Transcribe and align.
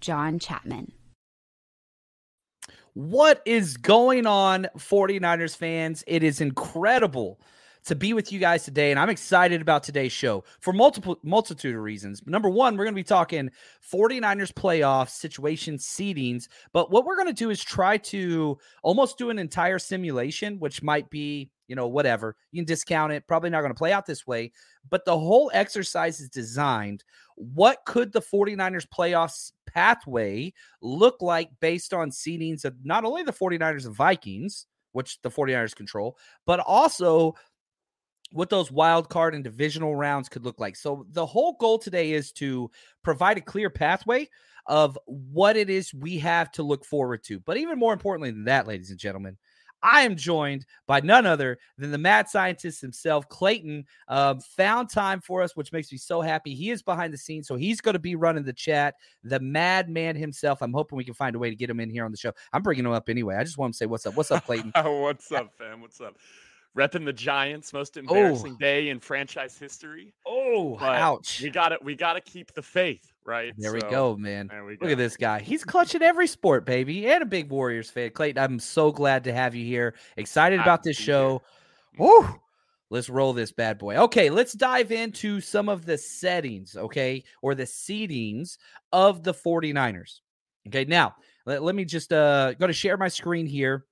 John 0.00 0.38
Chapman. 0.38 0.92
What 2.94 3.42
is 3.46 3.76
going 3.76 4.26
on, 4.26 4.66
49ers 4.76 5.56
fans? 5.56 6.02
It 6.06 6.22
is 6.22 6.40
incredible 6.40 7.40
to 7.84 7.94
be 7.94 8.12
with 8.12 8.32
you 8.32 8.38
guys 8.38 8.64
today, 8.64 8.90
and 8.90 8.98
I'm 8.98 9.08
excited 9.08 9.60
about 9.60 9.82
today's 9.82 10.12
show 10.12 10.44
for 10.60 10.72
multiple 10.72 11.18
multitude 11.22 11.74
of 11.74 11.80
reasons. 11.80 12.22
Number 12.26 12.48
one, 12.48 12.76
we're 12.76 12.84
going 12.84 12.94
to 12.94 13.00
be 13.00 13.04
talking 13.04 13.50
49ers 13.92 14.52
playoff 14.52 15.10
situation 15.10 15.76
seedings, 15.76 16.48
but 16.72 16.90
what 16.90 17.04
we're 17.04 17.16
going 17.16 17.28
to 17.28 17.32
do 17.32 17.50
is 17.50 17.62
try 17.62 17.96
to 17.98 18.58
almost 18.82 19.16
do 19.16 19.30
an 19.30 19.38
entire 19.38 19.78
simulation, 19.78 20.58
which 20.58 20.82
might 20.82 21.08
be 21.08 21.50
you 21.68 21.76
know, 21.76 21.86
whatever. 21.86 22.34
You 22.50 22.62
can 22.62 22.66
discount 22.66 23.12
it. 23.12 23.26
Probably 23.28 23.50
not 23.50 23.60
going 23.60 23.72
to 23.72 23.78
play 23.78 23.92
out 23.92 24.06
this 24.06 24.26
way. 24.26 24.52
But 24.90 25.04
the 25.04 25.16
whole 25.16 25.50
exercise 25.52 26.18
is 26.18 26.30
designed. 26.30 27.04
What 27.36 27.84
could 27.84 28.12
the 28.12 28.22
49ers 28.22 28.86
playoffs 28.88 29.52
pathway 29.78 30.52
look 30.82 31.22
like 31.22 31.50
based 31.60 31.94
on 31.94 32.10
seedings 32.10 32.64
of 32.64 32.74
not 32.84 33.04
only 33.04 33.22
the 33.22 33.32
49ers 33.32 33.86
and 33.86 33.94
Vikings, 33.94 34.66
which 34.90 35.20
the 35.22 35.30
49ers 35.30 35.76
control, 35.76 36.16
but 36.46 36.58
also 36.58 37.34
what 38.32 38.50
those 38.50 38.72
wild 38.72 39.08
card 39.08 39.36
and 39.36 39.44
divisional 39.44 39.94
rounds 39.94 40.28
could 40.28 40.44
look 40.44 40.58
like. 40.58 40.74
So 40.74 41.06
the 41.12 41.24
whole 41.24 41.56
goal 41.60 41.78
today 41.78 42.10
is 42.10 42.32
to 42.32 42.70
provide 43.04 43.38
a 43.38 43.42
clear 43.42 43.70
pathway 43.70 44.28
of 44.66 44.98
what 45.06 45.56
it 45.56 45.70
is 45.70 45.94
we 45.94 46.18
have 46.18 46.50
to 46.52 46.64
look 46.64 46.84
forward 46.84 47.22
to. 47.24 47.38
But 47.38 47.56
even 47.56 47.78
more 47.78 47.92
importantly 47.92 48.32
than 48.32 48.44
that, 48.44 48.66
ladies 48.66 48.90
and 48.90 48.98
gentlemen, 48.98 49.38
I 49.82 50.02
am 50.02 50.16
joined 50.16 50.66
by 50.86 51.00
none 51.00 51.26
other 51.26 51.58
than 51.76 51.90
the 51.90 51.98
mad 51.98 52.28
scientist 52.28 52.80
himself, 52.80 53.28
Clayton. 53.28 53.84
Um, 54.08 54.40
found 54.40 54.90
time 54.90 55.20
for 55.20 55.42
us, 55.42 55.56
which 55.56 55.72
makes 55.72 55.92
me 55.92 55.98
so 55.98 56.20
happy. 56.20 56.54
He 56.54 56.70
is 56.70 56.82
behind 56.82 57.12
the 57.12 57.18
scenes, 57.18 57.46
so 57.46 57.56
he's 57.56 57.80
going 57.80 57.94
to 57.94 57.98
be 57.98 58.16
running 58.16 58.44
the 58.44 58.52
chat. 58.52 58.94
The 59.24 59.40
madman 59.40 60.16
himself. 60.16 60.62
I'm 60.62 60.72
hoping 60.72 60.96
we 60.96 61.04
can 61.04 61.14
find 61.14 61.36
a 61.36 61.38
way 61.38 61.50
to 61.50 61.56
get 61.56 61.70
him 61.70 61.80
in 61.80 61.90
here 61.90 62.04
on 62.04 62.10
the 62.10 62.16
show. 62.16 62.32
I'm 62.52 62.62
bringing 62.62 62.84
him 62.84 62.92
up 62.92 63.08
anyway. 63.08 63.36
I 63.36 63.44
just 63.44 63.58
want 63.58 63.74
to 63.74 63.76
say 63.76 63.86
what's 63.86 64.06
up. 64.06 64.16
What's 64.16 64.30
up, 64.30 64.44
Clayton? 64.44 64.72
what's 64.84 65.30
up, 65.32 65.52
fam? 65.58 65.80
What's 65.80 66.00
up? 66.00 66.16
Repping 66.78 67.04
the 67.04 67.12
Giants, 67.12 67.72
most 67.72 67.96
embarrassing 67.96 68.54
oh. 68.54 68.58
day 68.58 68.88
in 68.88 69.00
franchise 69.00 69.58
history. 69.58 70.14
Oh, 70.24 70.76
but 70.78 70.94
ouch! 70.96 71.40
We 71.42 71.50
got 71.50 71.72
it. 71.72 71.82
We 71.82 71.96
got 71.96 72.12
to 72.14 72.20
keep 72.20 72.54
the 72.54 72.62
faith, 72.62 73.12
right? 73.24 73.52
There 73.58 73.78
so, 73.78 73.86
we 73.86 73.90
go, 73.90 74.16
man. 74.16 74.48
We 74.64 74.76
go. 74.76 74.84
Look 74.84 74.92
at 74.92 74.98
this 74.98 75.16
guy. 75.16 75.40
He's 75.40 75.64
clutching 75.64 76.02
every 76.02 76.28
sport, 76.28 76.64
baby, 76.64 77.08
and 77.08 77.22
a 77.22 77.26
big 77.26 77.50
Warriors 77.50 77.90
fan. 77.90 78.10
Clayton, 78.10 78.42
I'm 78.42 78.60
so 78.60 78.92
glad 78.92 79.24
to 79.24 79.32
have 79.32 79.54
you 79.54 79.64
here. 79.66 79.94
Excited 80.16 80.60
about 80.60 80.84
this 80.84 80.96
show. 80.96 81.42
Woo! 81.98 82.40
Let's 82.90 83.10
roll 83.10 83.34
this 83.34 83.52
bad 83.52 83.76
boy. 83.76 83.96
Okay, 83.96 84.30
let's 84.30 84.54
dive 84.54 84.92
into 84.92 85.42
some 85.42 85.68
of 85.68 85.84
the 85.84 85.98
settings, 85.98 86.74
okay, 86.74 87.22
or 87.42 87.54
the 87.54 87.64
seedings 87.64 88.56
of 88.92 89.24
the 89.24 89.34
49ers. 89.34 90.20
Okay, 90.68 90.84
now 90.84 91.14
let, 91.44 91.62
let 91.62 91.74
me 91.74 91.84
just 91.84 92.12
uh 92.12 92.54
go 92.54 92.66
to 92.66 92.72
share 92.72 92.96
my 92.96 93.08
screen 93.08 93.46
here 93.46 93.84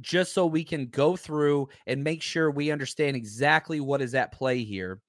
just 0.00 0.34
so 0.34 0.46
we 0.46 0.64
can 0.64 0.86
go 0.86 1.16
through 1.16 1.68
and 1.86 2.04
make 2.04 2.22
sure 2.22 2.50
we 2.50 2.70
understand 2.70 3.16
exactly 3.16 3.80
what 3.80 4.02
is 4.02 4.14
at 4.14 4.32
play 4.32 4.62
here 4.62 5.00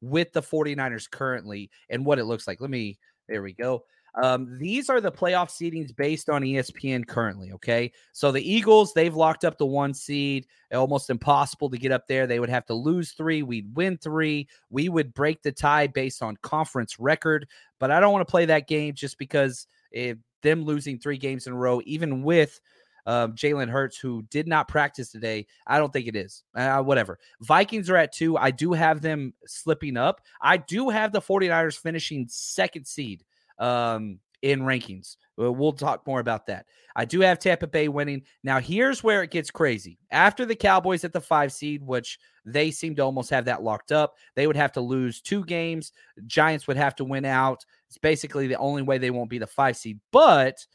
with 0.00 0.32
the 0.32 0.42
49ers 0.42 1.10
currently 1.10 1.70
and 1.90 2.04
what 2.04 2.18
it 2.18 2.24
looks 2.24 2.46
like. 2.46 2.60
Let 2.60 2.70
me, 2.70 2.98
there 3.28 3.42
we 3.42 3.52
go. 3.52 3.84
Um, 4.22 4.56
these 4.58 4.88
are 4.88 5.00
the 5.00 5.12
playoff 5.12 5.50
seedings 5.50 5.94
based 5.94 6.30
on 6.30 6.42
ESPN 6.42 7.06
currently. 7.06 7.52
Okay. 7.52 7.92
So 8.12 8.32
the 8.32 8.50
Eagles, 8.50 8.94
they've 8.94 9.14
locked 9.14 9.44
up 9.44 9.58
the 9.58 9.66
one 9.66 9.92
seed, 9.92 10.46
almost 10.72 11.10
impossible 11.10 11.68
to 11.68 11.76
get 11.76 11.92
up 11.92 12.06
there. 12.08 12.26
They 12.26 12.40
would 12.40 12.48
have 12.48 12.64
to 12.66 12.74
lose 12.74 13.12
three. 13.12 13.42
We'd 13.42 13.76
win 13.76 13.98
three. 13.98 14.48
We 14.70 14.88
would 14.88 15.12
break 15.12 15.42
the 15.42 15.52
tie 15.52 15.86
based 15.88 16.22
on 16.22 16.38
conference 16.38 16.98
record. 16.98 17.46
But 17.78 17.90
I 17.90 18.00
don't 18.00 18.12
want 18.12 18.26
to 18.26 18.30
play 18.30 18.46
that 18.46 18.68
game 18.68 18.94
just 18.94 19.18
because 19.18 19.66
if 19.92 20.16
them 20.42 20.64
losing 20.64 20.98
three 20.98 21.18
games 21.18 21.46
in 21.46 21.52
a 21.52 21.56
row, 21.56 21.82
even 21.84 22.22
with 22.22 22.58
um, 23.06 23.34
Jalen 23.34 23.70
Hurts, 23.70 23.96
who 23.96 24.22
did 24.30 24.46
not 24.46 24.68
practice 24.68 25.10
today. 25.10 25.46
I 25.66 25.78
don't 25.78 25.92
think 25.92 26.08
it 26.08 26.16
is. 26.16 26.42
Uh, 26.54 26.82
whatever. 26.82 27.18
Vikings 27.40 27.88
are 27.88 27.96
at 27.96 28.12
two. 28.12 28.36
I 28.36 28.50
do 28.50 28.72
have 28.72 29.00
them 29.00 29.32
slipping 29.46 29.96
up. 29.96 30.20
I 30.40 30.56
do 30.56 30.90
have 30.90 31.12
the 31.12 31.20
49ers 31.20 31.78
finishing 31.78 32.26
second 32.28 32.86
seed 32.86 33.24
um, 33.58 34.18
in 34.42 34.60
rankings. 34.60 35.16
We'll 35.36 35.72
talk 35.72 36.06
more 36.06 36.20
about 36.20 36.46
that. 36.46 36.66
I 36.94 37.04
do 37.04 37.20
have 37.20 37.38
Tampa 37.38 37.66
Bay 37.66 37.88
winning. 37.88 38.22
Now, 38.42 38.58
here's 38.58 39.04
where 39.04 39.22
it 39.22 39.30
gets 39.30 39.50
crazy. 39.50 39.98
After 40.10 40.46
the 40.46 40.56
Cowboys 40.56 41.04
at 41.04 41.12
the 41.12 41.20
five 41.20 41.52
seed, 41.52 41.82
which 41.82 42.18
they 42.46 42.70
seem 42.70 42.94
to 42.96 43.02
almost 43.02 43.28
have 43.30 43.44
that 43.44 43.62
locked 43.62 43.92
up, 43.92 44.14
they 44.34 44.46
would 44.46 44.56
have 44.56 44.72
to 44.72 44.80
lose 44.80 45.20
two 45.20 45.44
games. 45.44 45.92
Giants 46.26 46.66
would 46.66 46.78
have 46.78 46.96
to 46.96 47.04
win 47.04 47.26
out. 47.26 47.66
It's 47.88 47.98
basically 47.98 48.46
the 48.46 48.56
only 48.56 48.80
way 48.80 48.96
they 48.96 49.10
won't 49.10 49.28
be 49.28 49.38
the 49.38 49.46
five 49.46 49.76
seed. 49.76 50.00
But 50.10 50.66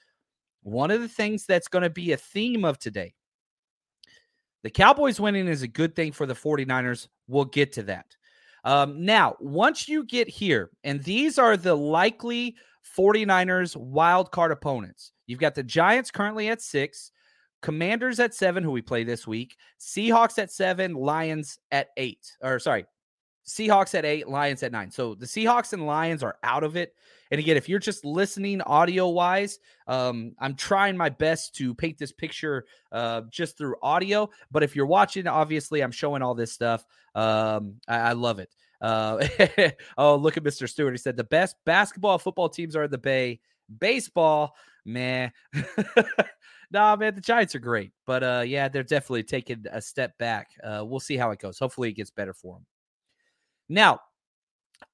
one 0.64 0.92
of 0.92 1.02
the 1.02 1.08
things 1.08 1.46
that's 1.46 1.68
going 1.68 1.84
to 1.84 1.90
be 1.90 2.12
a 2.12 2.18
theme 2.18 2.66
of 2.66 2.78
today 2.78 3.14
the 4.64 4.70
Cowboys 4.70 5.20
winning 5.20 5.48
is 5.48 5.64
a 5.64 5.68
good 5.68 5.96
thing 5.96 6.12
for 6.12 6.26
the 6.26 6.36
49ers. 6.36 7.08
We'll 7.28 7.46
get 7.46 7.74
to 7.74 7.84
that. 7.84 8.06
Um, 8.64 9.04
now, 9.06 9.36
once 9.40 9.90
you 9.90 10.04
get 10.04 10.28
here, 10.28 10.70
and 10.84 11.04
these 11.04 11.40
are 11.40 11.58
the 11.58 11.76
likely 11.76 12.56
49ers 12.96 13.76
wild 13.76 14.32
card 14.32 14.52
opponents. 14.52 15.14
You've 15.26 15.40
got 15.40 15.56
the 15.56 15.64
Giants 15.64 16.12
currently 16.12 16.50
at 16.50 16.62
six, 16.62 17.12
Commanders 17.62 18.20
at 18.20 18.34
seven, 18.34 18.64
who 18.64 18.72
we 18.72 18.82
play 18.82 19.04
this 19.04 19.26
week, 19.26 19.56
Seahawks 19.80 20.38
at 20.38 20.52
seven, 20.52 20.94
Lions 20.94 21.58
at 21.72 21.90
eight. 21.98 22.36
Or 22.42 22.60
sorry, 22.60 22.86
Seahawks 23.46 23.96
at 23.96 24.06
eight, 24.06 24.28
Lions 24.28 24.64
at 24.64 24.72
nine. 24.72 24.92
So 24.92 25.16
the 25.16 25.26
Seahawks 25.26 25.74
and 25.74 25.86
Lions 25.86 26.24
are 26.24 26.38
out 26.44 26.64
of 26.64 26.76
it. 26.76 26.96
And 27.32 27.40
again, 27.40 27.56
if 27.56 27.70
you're 27.70 27.80
just 27.80 28.04
listening 28.04 28.62
audio 28.62 29.08
wise, 29.08 29.60
um, 29.88 30.34
I'm 30.40 30.56
trying 30.56 30.98
my 30.98 31.10
best 31.10 31.56
to 31.56 31.74
paint 31.74 31.98
this 31.98 32.12
picture 32.12 32.66
uh, 32.92 33.22
just 33.30 33.58
through 33.58 33.76
audio. 33.82 34.30
But 34.52 34.64
if 34.64 34.76
you're 34.76 34.86
watching, 34.86 35.28
obviously, 35.28 35.82
I'm 35.82 35.92
showing 35.92 36.22
all 36.22 36.36
this 36.36 36.52
stuff. 36.52 36.86
Um, 37.16 37.76
I, 37.88 38.00
I 38.00 38.12
love 38.14 38.40
it. 38.40 38.54
Uh, 38.82 39.26
oh, 39.98 40.16
look 40.18 40.36
at 40.36 40.44
Mr. 40.44 40.68
Stewart. 40.68 40.94
He 40.94 40.98
said 40.98 41.16
the 41.16 41.24
best 41.24 41.56
basketball 41.66 42.20
football 42.20 42.50
teams 42.50 42.76
are 42.76 42.84
in 42.84 42.92
the 42.92 42.98
Bay. 42.98 43.40
Baseball, 43.80 44.54
man. 44.84 45.32
nah, 46.72 46.98
man, 46.98 47.16
the 47.16 47.22
Giants 47.22 47.56
are 47.56 47.60
great. 47.60 47.94
But 48.06 48.24
uh, 48.24 48.44
yeah, 48.46 48.68
they're 48.68 48.84
definitely 48.84 49.24
taking 49.24 49.64
a 49.72 49.82
step 49.82 50.18
back. 50.18 50.50
Uh, 50.62 50.84
we'll 50.86 51.00
see 51.00 51.16
how 51.16 51.32
it 51.32 51.40
goes. 51.40 51.60
Hopefully, 51.60 51.90
it 51.90 51.94
gets 51.94 52.12
better 52.12 52.34
for 52.34 52.56
them. 52.56 52.66
Now, 53.72 54.02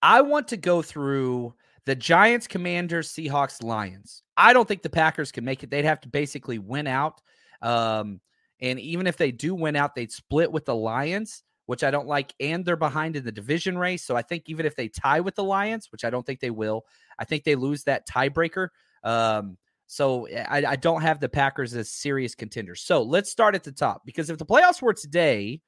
I 0.04 0.22
want 0.22 0.50
to 0.50 0.58
go 0.58 0.84
through 0.84 1.56
the 1.86 1.96
Giants, 1.96 2.46
Commanders, 2.46 3.12
Seahawks, 3.12 3.64
Lions. 3.64 4.22
I 4.38 4.54
don't 4.54 4.68
think 4.68 4.84
the 4.84 4.90
Packers 4.90 5.32
can 5.32 5.44
make 5.44 5.64
it. 5.64 5.72
They'd 5.72 5.84
have 5.84 6.02
to 6.02 6.10
basically 6.10 6.60
win 6.60 6.86
out. 6.86 7.20
Um, 7.64 8.22
and 8.62 8.80
even 8.80 9.08
if 9.08 9.18
they 9.18 9.32
do 9.32 9.56
win 9.56 9.76
out, 9.76 9.96
they'd 9.96 10.12
split 10.12 10.52
with 10.52 10.66
the 10.66 10.76
Lions, 10.76 11.44
which 11.66 11.84
I 11.84 11.90
don't 11.90 12.08
like. 12.08 12.36
And 12.40 12.64
they're 12.64 12.76
behind 12.76 13.16
in 13.16 13.26
the 13.26 13.32
division 13.32 13.80
race. 13.80 14.04
So 14.04 14.16
I 14.16 14.22
think 14.22 14.44
even 14.46 14.68
if 14.68 14.76
they 14.76 14.90
tie 14.90 15.22
with 15.22 15.34
the 15.34 15.44
Lions, 15.44 15.92
which 15.92 16.06
I 16.06 16.12
don't 16.12 16.26
think 16.26 16.40
they 16.40 16.52
will, 16.52 16.86
I 17.18 17.26
think 17.26 17.46
they 17.46 17.56
lose 17.56 17.84
that 17.86 18.08
tiebreaker. 18.08 18.68
Um, 19.04 19.58
so 19.88 20.28
I, 20.28 20.64
I 20.68 20.76
don't 20.76 21.02
have 21.02 21.20
the 21.20 21.30
Packers 21.30 21.74
as 21.74 21.90
serious 21.90 22.36
contenders. 22.36 22.82
So 22.82 23.02
let's 23.02 23.32
start 23.32 23.56
at 23.56 23.64
the 23.64 23.72
top 23.72 24.04
because 24.06 24.30
if 24.30 24.38
the 24.38 24.46
playoffs 24.46 24.84
were 24.84 24.94
today, 24.94 25.62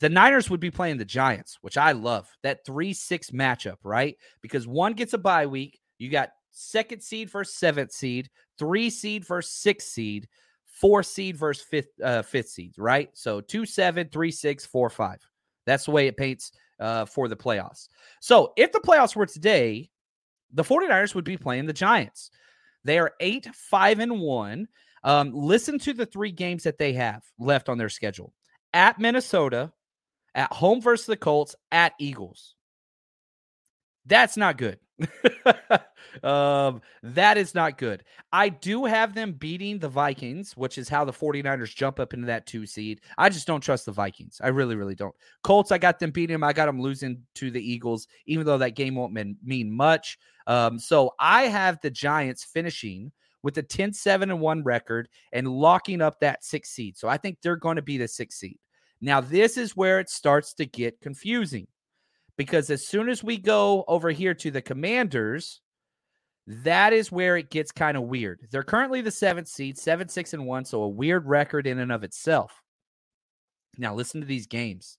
the 0.00 0.08
Niners 0.08 0.48
would 0.50 0.60
be 0.60 0.70
playing 0.70 0.98
the 0.98 1.04
Giants, 1.04 1.58
which 1.60 1.76
I 1.76 1.92
love. 1.92 2.28
That 2.42 2.64
3 2.64 2.92
6 2.92 3.30
matchup, 3.30 3.78
right? 3.82 4.16
Because 4.40 4.66
one 4.66 4.92
gets 4.92 5.12
a 5.12 5.18
bye 5.18 5.46
week. 5.46 5.80
You 5.98 6.10
got 6.10 6.30
second 6.50 7.02
seed 7.02 7.30
versus 7.30 7.54
seventh 7.54 7.92
seed, 7.92 8.30
three 8.58 8.90
seed 8.90 9.24
versus 9.24 9.52
sixth 9.52 9.88
seed, 9.88 10.28
four 10.64 11.02
seed 11.02 11.36
versus 11.36 11.64
fifth 11.64 11.88
uh, 12.02 12.22
fifth 12.22 12.48
seeds, 12.48 12.78
right? 12.78 13.10
So 13.14 13.40
two, 13.40 13.66
seven, 13.66 14.08
three, 14.12 14.30
six, 14.30 14.64
four, 14.64 14.90
five. 14.90 15.18
That's 15.66 15.84
the 15.84 15.90
way 15.90 16.06
it 16.06 16.16
paints 16.16 16.52
uh, 16.80 17.04
for 17.04 17.28
the 17.28 17.36
playoffs. 17.36 17.88
So 18.20 18.52
if 18.56 18.72
the 18.72 18.80
playoffs 18.80 19.16
were 19.16 19.26
today, 19.26 19.90
the 20.52 20.64
49ers 20.64 21.14
would 21.14 21.24
be 21.24 21.36
playing 21.36 21.66
the 21.66 21.72
Giants. 21.72 22.30
They 22.84 22.98
are 22.98 23.12
eight, 23.20 23.46
five, 23.54 23.98
and 23.98 24.20
one. 24.20 24.68
Um, 25.04 25.32
listen 25.34 25.78
to 25.80 25.92
the 25.92 26.06
three 26.06 26.32
games 26.32 26.62
that 26.64 26.78
they 26.78 26.92
have 26.94 27.22
left 27.38 27.68
on 27.68 27.78
their 27.78 27.88
schedule 27.88 28.32
at 28.72 28.98
Minnesota, 28.98 29.72
at 30.38 30.52
home 30.52 30.80
versus 30.80 31.06
the 31.06 31.16
Colts, 31.16 31.56
at 31.72 31.94
Eagles. 31.98 32.54
That's 34.06 34.36
not 34.36 34.56
good. 34.56 34.78
um, 36.22 36.80
that 37.02 37.36
is 37.36 37.56
not 37.56 37.76
good. 37.76 38.04
I 38.32 38.48
do 38.48 38.84
have 38.84 39.14
them 39.14 39.32
beating 39.32 39.80
the 39.80 39.88
Vikings, 39.88 40.56
which 40.56 40.78
is 40.78 40.88
how 40.88 41.04
the 41.04 41.12
49ers 41.12 41.74
jump 41.74 41.98
up 41.98 42.14
into 42.14 42.28
that 42.28 42.46
two 42.46 42.66
seed. 42.66 43.00
I 43.18 43.30
just 43.30 43.48
don't 43.48 43.60
trust 43.60 43.86
the 43.86 43.92
Vikings. 43.92 44.40
I 44.42 44.48
really, 44.48 44.76
really 44.76 44.94
don't. 44.94 45.14
Colts, 45.42 45.72
I 45.72 45.78
got 45.78 45.98
them 45.98 46.12
beating 46.12 46.34
them. 46.34 46.44
I 46.44 46.52
got 46.52 46.66
them 46.66 46.80
losing 46.80 47.20
to 47.34 47.50
the 47.50 47.60
Eagles, 47.60 48.06
even 48.26 48.46
though 48.46 48.58
that 48.58 48.76
game 48.76 48.94
won't 48.94 49.12
mean, 49.12 49.36
mean 49.42 49.72
much. 49.72 50.20
Um, 50.46 50.78
so 50.78 51.14
I 51.18 51.42
have 51.44 51.80
the 51.82 51.90
Giants 51.90 52.44
finishing 52.44 53.10
with 53.42 53.58
a 53.58 53.62
10 53.62 53.92
7 53.92 54.30
and 54.30 54.40
1 54.40 54.62
record 54.62 55.08
and 55.32 55.48
locking 55.48 56.00
up 56.00 56.20
that 56.20 56.44
six 56.44 56.70
seed. 56.70 56.96
So 56.96 57.08
I 57.08 57.16
think 57.16 57.38
they're 57.42 57.56
going 57.56 57.76
to 57.76 57.82
be 57.82 57.98
the 57.98 58.06
six 58.06 58.36
seed. 58.36 58.58
Now, 59.00 59.20
this 59.20 59.56
is 59.56 59.76
where 59.76 60.00
it 60.00 60.10
starts 60.10 60.54
to 60.54 60.66
get 60.66 61.00
confusing 61.00 61.66
because 62.36 62.70
as 62.70 62.86
soon 62.86 63.08
as 63.08 63.22
we 63.22 63.36
go 63.36 63.84
over 63.86 64.10
here 64.10 64.34
to 64.34 64.50
the 64.50 64.62
Commanders, 64.62 65.60
that 66.46 66.92
is 66.92 67.12
where 67.12 67.36
it 67.36 67.50
gets 67.50 67.70
kind 67.70 67.96
of 67.96 68.04
weird. 68.04 68.40
They're 68.50 68.62
currently 68.62 69.02
the 69.02 69.10
seventh 69.10 69.48
seed, 69.48 69.78
seven, 69.78 70.08
six, 70.08 70.32
and 70.32 70.46
one. 70.46 70.64
So 70.64 70.82
a 70.82 70.88
weird 70.88 71.26
record 71.26 71.66
in 71.66 71.78
and 71.78 71.92
of 71.92 72.04
itself. 72.04 72.62
Now, 73.76 73.94
listen 73.94 74.20
to 74.20 74.26
these 74.26 74.46
games. 74.46 74.98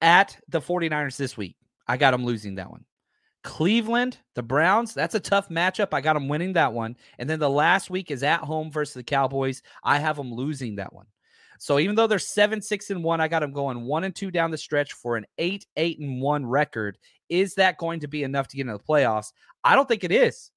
At 0.00 0.36
the 0.48 0.60
49ers 0.60 1.16
this 1.16 1.36
week, 1.36 1.56
I 1.86 1.96
got 1.96 2.10
them 2.12 2.24
losing 2.24 2.56
that 2.56 2.70
one. 2.70 2.84
Cleveland, 3.44 4.18
the 4.34 4.42
Browns, 4.42 4.94
that's 4.94 5.14
a 5.14 5.20
tough 5.20 5.48
matchup. 5.48 5.88
I 5.92 6.00
got 6.00 6.14
them 6.14 6.28
winning 6.28 6.54
that 6.54 6.72
one. 6.72 6.96
And 7.18 7.28
then 7.28 7.38
the 7.38 7.50
last 7.50 7.90
week 7.90 8.10
is 8.10 8.22
at 8.22 8.40
home 8.40 8.70
versus 8.70 8.94
the 8.94 9.02
Cowboys. 9.02 9.62
I 9.82 9.98
have 9.98 10.16
them 10.16 10.32
losing 10.32 10.76
that 10.76 10.92
one. 10.92 11.06
So 11.58 11.78
even 11.78 11.94
though 11.94 12.06
they're 12.06 12.18
seven, 12.18 12.60
six, 12.60 12.90
and 12.90 13.04
one, 13.04 13.20
I 13.20 13.28
got 13.28 13.40
them 13.40 13.52
going 13.52 13.84
one 13.84 14.04
and 14.04 14.14
two 14.14 14.30
down 14.30 14.50
the 14.50 14.58
stretch 14.58 14.92
for 14.92 15.16
an 15.16 15.26
eight, 15.38 15.66
eight, 15.76 15.98
and 15.98 16.20
one 16.20 16.46
record. 16.46 16.98
Is 17.28 17.54
that 17.54 17.78
going 17.78 18.00
to 18.00 18.08
be 18.08 18.22
enough 18.22 18.48
to 18.48 18.56
get 18.56 18.66
into 18.66 18.76
the 18.76 18.82
playoffs? 18.82 19.32
I 19.64 19.74
don't 19.74 19.88
think 19.88 20.04
it 20.04 20.12
is. 20.12 20.50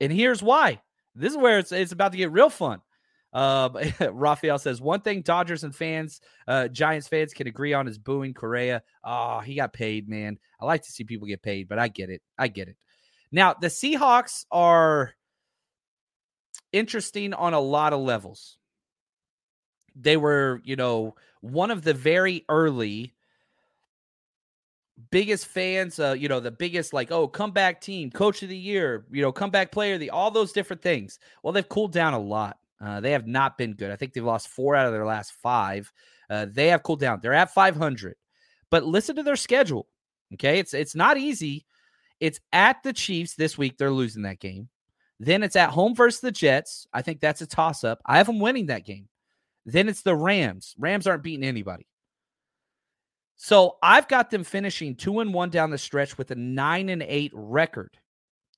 And 0.00 0.12
here's 0.12 0.42
why. 0.42 0.80
This 1.14 1.32
is 1.32 1.38
where 1.38 1.58
it's, 1.58 1.72
it's 1.72 1.92
about 1.92 2.12
to 2.12 2.18
get 2.18 2.32
real 2.32 2.50
fun. 2.50 2.80
Uh, 3.32 3.68
says 4.58 4.80
one 4.80 5.00
thing 5.00 5.22
Dodgers 5.22 5.64
and 5.64 5.74
fans, 5.74 6.20
uh, 6.46 6.68
Giants 6.68 7.08
fans 7.08 7.32
can 7.32 7.46
agree 7.46 7.72
on 7.72 7.88
is 7.88 7.98
booing 7.98 8.34
Correa. 8.34 8.82
Oh, 9.02 9.40
he 9.40 9.56
got 9.56 9.72
paid, 9.72 10.08
man. 10.08 10.38
I 10.60 10.64
like 10.64 10.82
to 10.82 10.92
see 10.92 11.04
people 11.04 11.26
get 11.26 11.42
paid, 11.42 11.68
but 11.68 11.78
I 11.78 11.88
get 11.88 12.10
it. 12.10 12.22
I 12.38 12.48
get 12.48 12.68
it. 12.68 12.76
Now, 13.32 13.54
the 13.54 13.66
Seahawks 13.66 14.44
are 14.50 15.12
interesting 16.72 17.34
on 17.34 17.54
a 17.54 17.60
lot 17.60 17.92
of 17.92 18.00
levels 18.00 18.58
they 19.94 20.16
were, 20.16 20.60
you 20.64 20.76
know, 20.76 21.14
one 21.40 21.70
of 21.70 21.82
the 21.82 21.94
very 21.94 22.44
early 22.48 23.14
biggest 25.10 25.46
fans, 25.46 25.98
uh, 25.98 26.14
you 26.18 26.28
know, 26.28 26.40
the 26.40 26.50
biggest 26.50 26.92
like, 26.92 27.10
oh, 27.10 27.28
comeback 27.28 27.80
team, 27.80 28.10
coach 28.10 28.42
of 28.42 28.48
the 28.48 28.56
year, 28.56 29.04
you 29.10 29.22
know, 29.22 29.32
comeback 29.32 29.72
player, 29.72 29.98
the 29.98 30.10
all 30.10 30.30
those 30.30 30.52
different 30.52 30.82
things. 30.82 31.18
Well, 31.42 31.52
they've 31.52 31.68
cooled 31.68 31.92
down 31.92 32.14
a 32.14 32.18
lot. 32.18 32.58
Uh, 32.80 33.00
they 33.00 33.12
have 33.12 33.26
not 33.26 33.56
been 33.56 33.74
good. 33.74 33.90
I 33.90 33.96
think 33.96 34.12
they've 34.12 34.24
lost 34.24 34.48
four 34.48 34.74
out 34.76 34.86
of 34.86 34.92
their 34.92 35.06
last 35.06 35.32
five. 35.42 35.92
Uh, 36.28 36.46
they 36.50 36.68
have 36.68 36.82
cooled 36.82 37.00
down. 37.00 37.20
They're 37.22 37.32
at 37.32 37.54
500. 37.54 38.16
But 38.70 38.84
listen 38.84 39.16
to 39.16 39.22
their 39.22 39.36
schedule. 39.36 39.86
Okay, 40.34 40.58
it's 40.58 40.74
it's 40.74 40.94
not 40.94 41.16
easy. 41.16 41.64
It's 42.18 42.40
at 42.52 42.82
the 42.82 42.92
Chiefs 42.92 43.34
this 43.34 43.56
week. 43.56 43.76
They're 43.78 43.90
losing 43.90 44.22
that 44.22 44.40
game. 44.40 44.68
Then 45.20 45.42
it's 45.42 45.56
at 45.56 45.70
home 45.70 45.94
versus 45.94 46.20
the 46.20 46.32
Jets. 46.32 46.86
I 46.92 47.02
think 47.02 47.20
that's 47.20 47.40
a 47.40 47.46
toss 47.46 47.84
up. 47.84 48.00
I 48.04 48.16
have 48.18 48.26
them 48.26 48.40
winning 48.40 48.66
that 48.66 48.84
game. 48.84 49.08
Then 49.66 49.88
it's 49.88 50.02
the 50.02 50.14
Rams. 50.14 50.74
Rams 50.78 51.06
aren't 51.06 51.22
beating 51.22 51.44
anybody. 51.44 51.86
So 53.36 53.76
I've 53.82 54.08
got 54.08 54.30
them 54.30 54.44
finishing 54.44 54.94
two 54.94 55.20
and 55.20 55.34
one 55.34 55.50
down 55.50 55.70
the 55.70 55.78
stretch 55.78 56.16
with 56.16 56.30
a 56.30 56.36
nine 56.36 56.88
and 56.88 57.02
eight 57.02 57.32
record. 57.34 57.96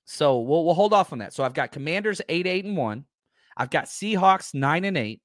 So 0.05 0.41
we'll, 0.41 0.65
we'll 0.65 0.75
hold 0.75 0.93
off 0.93 1.13
on 1.13 1.19
that. 1.19 1.33
So 1.33 1.45
I've 1.45 1.55
got 1.55 1.73
Commanders 1.73 2.21
eight, 2.29 2.47
eight, 2.47 2.65
and 2.65 2.77
one. 2.77 3.05
I've 3.57 3.71
got 3.71 3.87
Seahawks 3.87 4.55
nine 4.55 4.85
and 4.85 4.97
eight. 4.97 5.23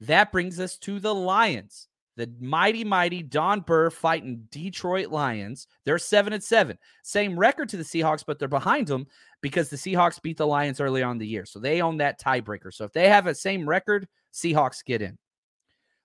That 0.00 0.32
brings 0.32 0.58
us 0.58 0.76
to 0.78 0.98
the 0.98 1.14
Lions, 1.14 1.88
the 2.16 2.30
mighty, 2.40 2.84
mighty 2.84 3.22
Don 3.22 3.60
Burr 3.60 3.90
fighting 3.90 4.46
Detroit 4.50 5.08
Lions. 5.08 5.66
They're 5.84 5.98
seven 5.98 6.32
and 6.32 6.42
seven. 6.42 6.78
Same 7.04 7.38
record 7.38 7.68
to 7.70 7.76
the 7.76 7.84
Seahawks, 7.84 8.24
but 8.26 8.38
they're 8.38 8.48
behind 8.48 8.88
them 8.88 9.06
because 9.40 9.68
the 9.68 9.76
Seahawks 9.76 10.20
beat 10.20 10.36
the 10.36 10.46
Lions 10.46 10.80
early 10.80 11.02
on 11.02 11.18
the 11.18 11.26
year. 11.26 11.46
So 11.46 11.60
they 11.60 11.80
own 11.80 11.98
that 11.98 12.20
tiebreaker. 12.20 12.74
So 12.74 12.84
if 12.84 12.92
they 12.92 13.08
have 13.08 13.28
a 13.28 13.34
same 13.34 13.66
record, 13.68 14.08
Seahawks 14.34 14.84
get 14.84 15.00
in. 15.00 15.16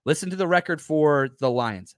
Listen 0.05 0.29
to 0.29 0.35
the 0.35 0.47
record 0.47 0.81
for 0.81 1.29
the 1.39 1.49
Lions 1.49 1.95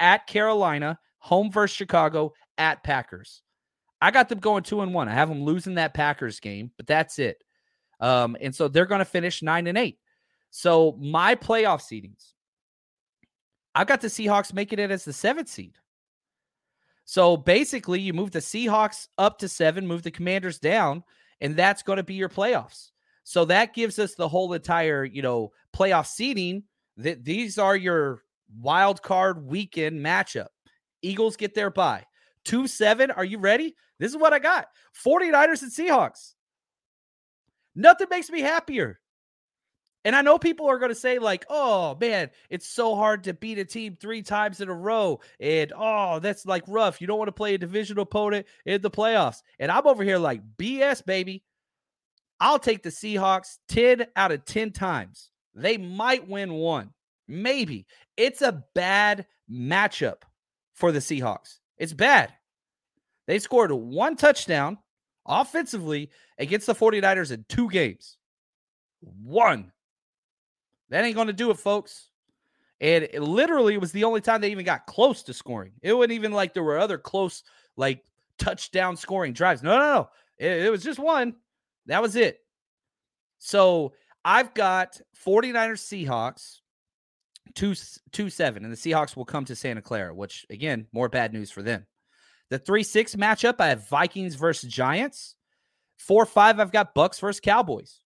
at 0.00 0.26
Carolina, 0.26 0.98
home 1.18 1.52
versus 1.52 1.76
Chicago, 1.76 2.32
at 2.58 2.82
Packers. 2.82 3.42
I 4.00 4.10
got 4.10 4.28
them 4.28 4.40
going 4.40 4.64
two 4.64 4.80
and 4.80 4.92
one. 4.92 5.08
I 5.08 5.12
have 5.12 5.28
them 5.28 5.44
losing 5.44 5.76
that 5.76 5.94
Packers 5.94 6.40
game, 6.40 6.70
but 6.76 6.86
that's 6.86 7.18
it. 7.18 7.42
Um, 8.00 8.36
and 8.40 8.54
so 8.54 8.68
they're 8.68 8.86
going 8.86 8.98
to 8.98 9.04
finish 9.04 9.42
nine 9.42 9.66
and 9.66 9.78
eight. 9.78 9.98
So 10.50 10.96
my 11.00 11.34
playoff 11.34 11.80
seedings, 11.80 12.32
I've 13.74 13.86
got 13.86 14.00
the 14.00 14.08
Seahawks 14.08 14.52
making 14.52 14.78
it 14.78 14.90
as 14.90 15.04
the 15.04 15.12
seventh 15.12 15.48
seed. 15.48 15.74
So 17.06 17.36
basically, 17.36 18.00
you 18.00 18.12
move 18.12 18.30
the 18.30 18.38
Seahawks 18.38 19.08
up 19.18 19.38
to 19.38 19.48
seven, 19.48 19.86
move 19.86 20.02
the 20.02 20.10
Commanders 20.10 20.58
down, 20.58 21.04
and 21.40 21.56
that's 21.56 21.82
going 21.82 21.98
to 21.98 22.02
be 22.02 22.14
your 22.14 22.28
playoffs. 22.28 22.90
So 23.24 23.46
that 23.46 23.74
gives 23.74 23.98
us 23.98 24.14
the 24.14 24.28
whole 24.28 24.52
entire, 24.52 25.04
you 25.04 25.22
know, 25.22 25.52
playoff 25.74 26.06
seeding. 26.06 26.64
That 26.96 27.24
these 27.24 27.58
are 27.58 27.76
your 27.76 28.22
wild 28.60 29.02
card 29.02 29.44
weekend 29.44 30.00
matchup. 30.00 30.46
Eagles 31.02 31.36
get 31.36 31.54
their 31.54 31.70
bye. 31.70 32.04
2 32.44 32.66
7. 32.66 33.10
Are 33.10 33.24
you 33.24 33.38
ready? 33.38 33.74
This 33.98 34.10
is 34.10 34.16
what 34.16 34.32
I 34.32 34.38
got 34.38 34.66
49ers 35.04 35.62
and 35.62 35.72
Seahawks. 35.72 36.34
Nothing 37.74 38.08
makes 38.10 38.30
me 38.30 38.40
happier. 38.40 39.00
And 40.06 40.14
I 40.14 40.20
know 40.20 40.38
people 40.38 40.68
are 40.68 40.78
going 40.78 40.90
to 40.90 40.94
say, 40.94 41.18
like, 41.18 41.46
oh 41.48 41.96
man, 41.98 42.30
it's 42.50 42.68
so 42.68 42.94
hard 42.94 43.24
to 43.24 43.32
beat 43.32 43.58
a 43.58 43.64
team 43.64 43.96
three 43.98 44.22
times 44.22 44.60
in 44.60 44.68
a 44.68 44.74
row. 44.74 45.20
And 45.40 45.72
oh, 45.74 46.18
that's 46.18 46.44
like 46.44 46.64
rough. 46.68 47.00
You 47.00 47.06
don't 47.06 47.18
want 47.18 47.28
to 47.28 47.32
play 47.32 47.54
a 47.54 47.58
division 47.58 47.98
opponent 47.98 48.46
in 48.66 48.82
the 48.82 48.90
playoffs. 48.90 49.38
And 49.58 49.72
I'm 49.72 49.86
over 49.86 50.04
here 50.04 50.18
like, 50.18 50.42
BS, 50.58 51.04
baby. 51.04 51.42
I'll 52.38 52.58
take 52.58 52.82
the 52.82 52.90
Seahawks 52.90 53.56
10 53.68 54.06
out 54.16 54.32
of 54.32 54.44
10 54.44 54.72
times. 54.72 55.30
They 55.54 55.76
might 55.76 56.28
win 56.28 56.52
one. 56.54 56.90
Maybe. 57.28 57.86
It's 58.16 58.42
a 58.42 58.64
bad 58.74 59.26
matchup 59.50 60.22
for 60.74 60.92
the 60.92 60.98
Seahawks. 60.98 61.58
It's 61.78 61.92
bad. 61.92 62.32
They 63.26 63.38
scored 63.38 63.72
one 63.72 64.16
touchdown 64.16 64.78
offensively 65.26 66.10
against 66.38 66.66
the 66.66 66.74
49ers 66.74 67.32
in 67.32 67.44
two 67.48 67.70
games. 67.70 68.18
One. 69.00 69.72
That 70.90 71.04
ain't 71.04 71.14
going 71.14 71.28
to 71.28 71.32
do 71.32 71.50
it, 71.50 71.58
folks. 71.58 72.08
And 72.80 73.04
literally, 73.04 73.16
it 73.16 73.22
literally 73.22 73.78
was 73.78 73.92
the 73.92 74.04
only 74.04 74.20
time 74.20 74.40
they 74.40 74.50
even 74.50 74.64
got 74.64 74.86
close 74.86 75.22
to 75.24 75.32
scoring. 75.32 75.72
It 75.80 75.94
wasn't 75.94 76.12
even 76.12 76.32
like 76.32 76.52
there 76.52 76.62
were 76.62 76.78
other 76.78 76.98
close, 76.98 77.42
like 77.76 78.04
touchdown 78.38 78.96
scoring 78.96 79.32
drives. 79.32 79.62
No, 79.62 79.78
no, 79.78 79.94
no. 79.94 80.10
It, 80.38 80.66
it 80.66 80.70
was 80.70 80.82
just 80.82 80.98
one. 80.98 81.36
That 81.86 82.02
was 82.02 82.16
it. 82.16 82.40
So 83.38 83.94
I've 84.24 84.54
got 84.54 85.00
49ers 85.24 86.06
Seahawks 86.06 86.60
two 87.54 87.74
two 88.12 88.30
seven, 88.30 88.64
and 88.64 88.72
the 88.72 88.76
Seahawks 88.76 89.16
will 89.16 89.24
come 89.24 89.44
to 89.46 89.56
Santa 89.56 89.82
Clara, 89.82 90.14
which 90.14 90.46
again, 90.50 90.86
more 90.92 91.08
bad 91.08 91.32
news 91.32 91.50
for 91.50 91.62
them. 91.62 91.86
The 92.50 92.58
three 92.58 92.82
six 92.82 93.14
matchup, 93.14 93.56
I 93.58 93.68
have 93.68 93.88
Vikings 93.88 94.34
versus 94.34 94.70
Giants. 94.70 95.34
Four 95.98 96.26
five, 96.26 96.60
I've 96.60 96.72
got 96.72 96.94
Bucs 96.94 97.20
versus 97.20 97.40
Cowboys. 97.40 98.00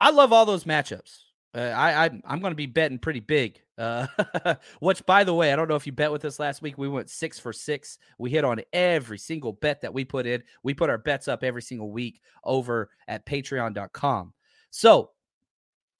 I 0.00 0.10
love 0.10 0.32
all 0.32 0.46
those 0.46 0.64
matchups. 0.64 1.18
Uh, 1.52 1.60
I, 1.60 2.04
I 2.04 2.10
I'm 2.24 2.40
going 2.40 2.52
to 2.52 2.56
be 2.56 2.66
betting 2.66 2.98
pretty 2.98 3.20
big. 3.20 3.60
Uh, 3.76 4.06
which, 4.80 5.04
by 5.06 5.24
the 5.24 5.34
way, 5.34 5.52
I 5.52 5.56
don't 5.56 5.68
know 5.68 5.74
if 5.74 5.86
you 5.86 5.92
bet 5.92 6.12
with 6.12 6.24
us 6.24 6.38
last 6.38 6.62
week. 6.62 6.78
We 6.78 6.88
went 6.88 7.10
six 7.10 7.38
for 7.38 7.52
six. 7.52 7.98
We 8.18 8.30
hit 8.30 8.44
on 8.44 8.60
every 8.72 9.18
single 9.18 9.52
bet 9.52 9.80
that 9.80 9.92
we 9.92 10.04
put 10.04 10.26
in. 10.26 10.42
We 10.62 10.74
put 10.74 10.90
our 10.90 10.98
bets 10.98 11.28
up 11.28 11.42
every 11.42 11.62
single 11.62 11.90
week 11.90 12.20
over 12.44 12.90
at 13.08 13.26
Patreon.com. 13.26 14.32
So, 14.70 15.10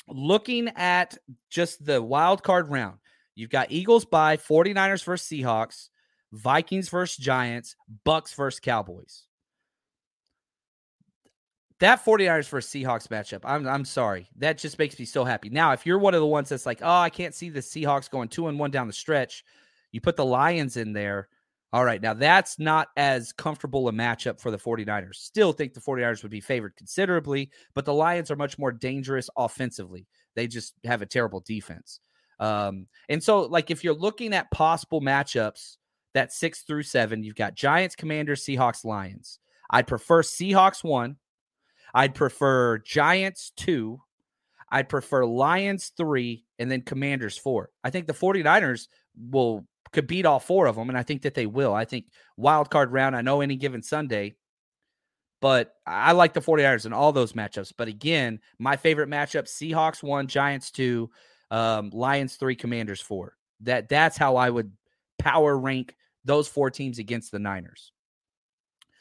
looking 0.08 0.68
at 0.76 1.18
just 1.50 1.84
the 1.84 2.00
wild 2.02 2.42
card 2.42 2.68
round, 2.68 2.98
you've 3.34 3.50
got 3.50 3.70
Eagles 3.70 4.04
bye 4.04 4.36
49ers 4.36 5.04
versus 5.04 5.28
Seahawks, 5.28 5.88
Vikings 6.32 6.88
versus 6.88 7.16
Giants, 7.16 7.76
Bucs 8.06 8.34
versus 8.34 8.60
Cowboys. 8.60 9.26
that 11.80 12.04
49ers 12.04 12.46
for 12.46 12.60
Seahawks 12.60 13.08
matchup, 13.08 13.40
I'm 13.44 13.66
I'm 13.66 13.84
sorry. 13.84 14.28
That 14.36 14.58
just 14.58 14.78
makes 14.78 14.98
me 14.98 15.04
so 15.06 15.24
happy. 15.24 15.48
Now, 15.48 15.72
if 15.72 15.86
you're 15.86 15.98
one 15.98 16.14
of 16.14 16.20
the 16.20 16.26
ones 16.26 16.50
that's 16.50 16.66
like, 16.66 16.80
oh, 16.82 17.00
I 17.00 17.10
can't 17.10 17.34
see 17.34 17.48
the 17.48 17.60
Seahawks 17.60 18.10
going 18.10 18.28
two 18.28 18.48
and 18.48 18.58
one 18.58 18.70
down 18.70 18.86
the 18.86 18.92
stretch, 18.92 19.44
you 19.90 20.00
put 20.00 20.16
the 20.16 20.24
Lions 20.24 20.76
in 20.76 20.92
there. 20.92 21.28
All 21.72 21.84
right, 21.84 22.02
now 22.02 22.14
that's 22.14 22.58
not 22.58 22.88
as 22.96 23.32
comfortable 23.32 23.88
a 23.88 23.92
matchup 23.92 24.40
for 24.40 24.50
the 24.50 24.58
49ers. 24.58 25.14
Still 25.14 25.52
think 25.52 25.72
the 25.72 25.80
49ers 25.80 26.22
would 26.22 26.30
be 26.32 26.40
favored 26.40 26.74
considerably, 26.76 27.50
but 27.74 27.84
the 27.84 27.94
Lions 27.94 28.30
are 28.30 28.36
much 28.36 28.58
more 28.58 28.72
dangerous 28.72 29.30
offensively. 29.36 30.06
They 30.34 30.48
just 30.48 30.74
have 30.84 31.00
a 31.00 31.06
terrible 31.06 31.40
defense. 31.46 32.00
Um, 32.40 32.86
and 33.08 33.22
so, 33.22 33.42
like, 33.42 33.70
if 33.70 33.84
you're 33.84 33.94
looking 33.94 34.32
at 34.34 34.50
possible 34.50 35.00
matchups 35.00 35.76
that 36.14 36.32
six 36.32 36.62
through 36.62 36.82
seven, 36.82 37.22
you've 37.22 37.36
got 37.36 37.54
Giants, 37.54 37.94
Commanders, 37.94 38.44
Seahawks, 38.44 38.84
Lions. 38.84 39.38
I'd 39.70 39.86
prefer 39.86 40.22
Seahawks 40.22 40.82
one. 40.82 41.16
I'd 41.94 42.14
prefer 42.14 42.78
Giants 42.78 43.52
two. 43.56 44.00
I'd 44.72 44.88
prefer 44.88 45.24
Lions 45.24 45.92
three 45.96 46.44
and 46.58 46.70
then 46.70 46.82
Commanders 46.82 47.36
four. 47.36 47.70
I 47.84 47.90
think 47.90 48.06
the 48.06 48.12
49ers 48.12 48.88
will 49.30 49.66
could 49.92 50.06
beat 50.06 50.26
all 50.26 50.40
four 50.40 50.66
of 50.66 50.76
them, 50.76 50.88
and 50.88 50.98
I 50.98 51.02
think 51.02 51.22
that 51.22 51.34
they 51.34 51.46
will. 51.46 51.74
I 51.74 51.84
think 51.84 52.06
wild 52.36 52.70
card 52.70 52.92
round, 52.92 53.16
I 53.16 53.22
know 53.22 53.40
any 53.40 53.56
given 53.56 53.82
Sunday, 53.82 54.34
but 55.40 55.74
I 55.86 56.12
like 56.12 56.32
the 56.32 56.40
49ers 56.40 56.86
in 56.86 56.92
all 56.92 57.12
those 57.12 57.32
matchups. 57.32 57.72
But 57.76 57.88
again, 57.88 58.40
my 58.58 58.76
favorite 58.76 59.08
matchup 59.08 59.44
Seahawks 59.44 60.02
one, 60.02 60.26
Giants 60.26 60.70
two, 60.70 61.10
um, 61.50 61.90
Lions 61.90 62.36
three, 62.36 62.54
Commanders 62.54 63.00
four. 63.00 63.36
That 63.60 63.88
that's 63.88 64.16
how 64.16 64.36
I 64.36 64.48
would 64.48 64.72
power 65.18 65.58
rank 65.58 65.94
those 66.24 66.48
four 66.48 66.70
teams 66.70 66.98
against 66.98 67.32
the 67.32 67.38
Niners. 67.38 67.92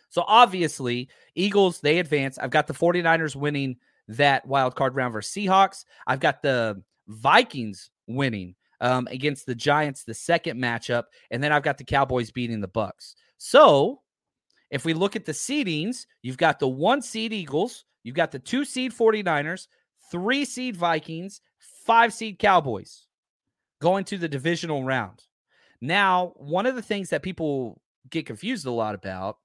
So 0.09 0.23
obviously, 0.25 1.09
Eagles, 1.35 1.81
they 1.81 1.99
advance. 1.99 2.37
I've 2.37 2.49
got 2.49 2.67
the 2.67 2.73
49ers 2.73 3.35
winning 3.35 3.77
that 4.07 4.47
wild 4.47 4.75
card 4.75 4.95
round 4.95 5.13
versus 5.13 5.31
Seahawks. 5.31 5.85
I've 6.07 6.19
got 6.19 6.41
the 6.41 6.81
Vikings 7.07 7.91
winning 8.07 8.55
um, 8.81 9.07
against 9.11 9.45
the 9.45 9.55
Giants, 9.55 10.03
the 10.03 10.13
second 10.13 10.59
matchup, 10.59 11.03
and 11.31 11.43
then 11.43 11.51
I've 11.51 11.63
got 11.63 11.77
the 11.77 11.83
Cowboys 11.83 12.31
beating 12.31 12.61
the 12.61 12.67
Bucs. 12.67 13.15
So 13.37 14.01
if 14.71 14.85
we 14.85 14.93
look 14.93 15.15
at 15.15 15.25
the 15.25 15.31
seedings, 15.31 16.05
you've 16.21 16.37
got 16.37 16.59
the 16.59 16.67
one 16.67 17.01
seed 17.01 17.33
Eagles, 17.33 17.85
you've 18.03 18.15
got 18.15 18.31
the 18.31 18.39
two 18.39 18.65
seed 18.65 18.91
49ers, 18.93 19.67
three 20.11 20.45
seed 20.45 20.77
Vikings, 20.77 21.41
five 21.85 22.13
seed 22.13 22.39
Cowboys 22.39 23.05
going 23.81 24.03
to 24.05 24.17
the 24.17 24.27
divisional 24.27 24.83
round. 24.83 25.23
Now, 25.81 26.33
one 26.35 26.65
of 26.65 26.75
the 26.75 26.81
things 26.81 27.09
that 27.09 27.23
people 27.23 27.81
get 28.09 28.25
confused 28.25 28.65
a 28.65 28.71
lot 28.71 28.95
about 28.95 29.37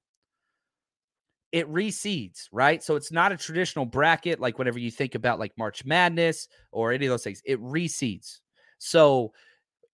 it 1.53 1.73
reseeds, 1.73 2.49
right? 2.51 2.83
So 2.83 2.97
it's 2.97 3.13
not 3.13 3.31
a 3.31 3.37
traditional 3.37 3.85
bracket 3.85 4.41
like 4.41 4.59
whenever 4.59 4.81
you 4.81 4.91
think 4.91 5.15
about 5.15 5.39
like 5.39 5.53
March 5.57 5.85
Madness 5.85 6.49
or 6.73 6.93
any 6.93 7.07
of 7.07 7.11
those 7.11 7.23
things. 7.23 7.41
It 7.45 7.63
reseeds. 7.63 8.41
So 8.85 9.33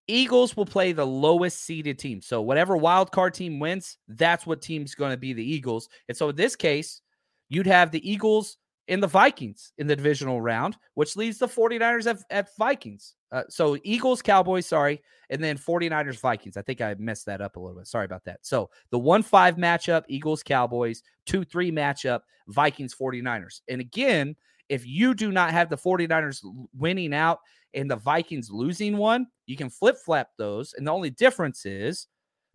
Eagles 0.07 0.57
will 0.57 0.65
play 0.65 0.91
the 0.91 1.05
lowest 1.05 1.63
seeded 1.63 1.97
team. 1.97 2.21
So 2.21 2.41
whatever 2.41 2.75
wild 2.75 3.11
card 3.11 3.33
team 3.33 3.59
wins, 3.59 3.97
that's 4.09 4.45
what 4.45 4.61
team's 4.61 4.95
going 4.95 5.11
to 5.11 5.17
be 5.17 5.31
the 5.31 5.43
Eagles. 5.43 5.87
And 6.09 6.17
so 6.17 6.29
in 6.29 6.35
this 6.35 6.55
case, 6.55 7.01
you'd 7.47 7.67
have 7.67 7.91
the 7.91 8.09
Eagles 8.09 8.57
and 8.89 9.01
the 9.01 9.07
Vikings 9.07 9.71
in 9.77 9.87
the 9.87 9.95
divisional 9.95 10.41
round, 10.41 10.75
which 10.95 11.15
leaves 11.15 11.37
the 11.37 11.47
49ers 11.47 12.05
at, 12.05 12.17
at 12.29 12.55
Vikings. 12.57 13.15
Uh, 13.31 13.43
so 13.47 13.77
Eagles, 13.83 14.21
Cowboys, 14.21 14.65
sorry, 14.65 15.01
and 15.29 15.41
then 15.41 15.57
49ers, 15.57 16.19
Vikings. 16.19 16.57
I 16.57 16.61
think 16.61 16.81
I 16.81 16.93
messed 16.99 17.27
that 17.27 17.39
up 17.39 17.55
a 17.55 17.59
little 17.61 17.77
bit. 17.77 17.87
Sorry 17.87 18.03
about 18.03 18.25
that. 18.25 18.39
So 18.41 18.69
the 18.89 18.99
1 18.99 19.23
5 19.23 19.55
matchup, 19.55 20.03
Eagles, 20.09 20.43
Cowboys, 20.43 21.01
2 21.27 21.45
3 21.45 21.71
matchup, 21.71 22.21
Vikings, 22.49 22.93
49ers. 22.93 23.61
And 23.69 23.79
again, 23.79 24.35
if 24.67 24.85
you 24.85 25.13
do 25.13 25.31
not 25.31 25.51
have 25.51 25.69
the 25.69 25.77
49ers 25.77 26.41
winning 26.73 27.13
out 27.13 27.39
and 27.73 27.89
the 27.89 27.95
Vikings 27.95 28.49
losing 28.51 28.97
one, 28.97 29.27
you 29.45 29.55
can 29.55 29.69
flip 29.69 29.97
flap 29.97 30.29
those. 30.37 30.73
And 30.73 30.85
the 30.85 30.91
only 30.91 31.09
difference 31.09 31.65
is 31.65 32.07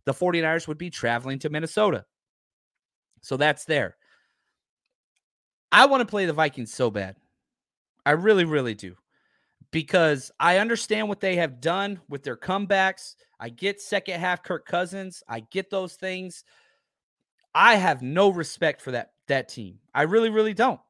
the 0.05 0.13
49ers 0.13 0.69
would 0.69 0.79
be 0.79 0.91
traveling 0.91 1.39
to 1.41 1.51
Minnesota. 1.51 2.05
So 3.23 3.37
that's 3.37 3.65
there. 3.65 3.97
I 5.73 5.87
want 5.87 6.01
to 6.01 6.07
play 6.07 6.27
the 6.27 6.33
Vikings 6.33 6.73
so 6.73 6.91
bad. 6.91 7.17
I 8.05 8.13
really, 8.13 8.45
really 8.45 8.75
do. 8.75 8.95
Because 9.73 10.31
I 10.39 10.59
understand 10.59 11.09
what 11.09 11.21
they 11.21 11.37
have 11.37 11.61
done 11.61 12.01
with 12.09 12.23
their 12.23 12.37
comebacks. 12.37 13.17
I 13.41 13.49
get 13.49 13.81
second 13.81 14.21
half 14.21 14.43
Kirk 14.43 14.65
Cousins. 14.65 15.23
I 15.29 15.41
get 15.41 15.71
those 15.71 15.95
things. 15.95 16.45
I 17.55 17.75
have 17.75 18.01
no 18.01 18.29
respect 18.29 18.81
for 18.81 18.93
that 18.93 19.13
that 19.29 19.49
team. 19.49 19.81
I 19.93 20.03
really, 20.03 20.31
really 20.31 20.55
don't. 20.55 20.81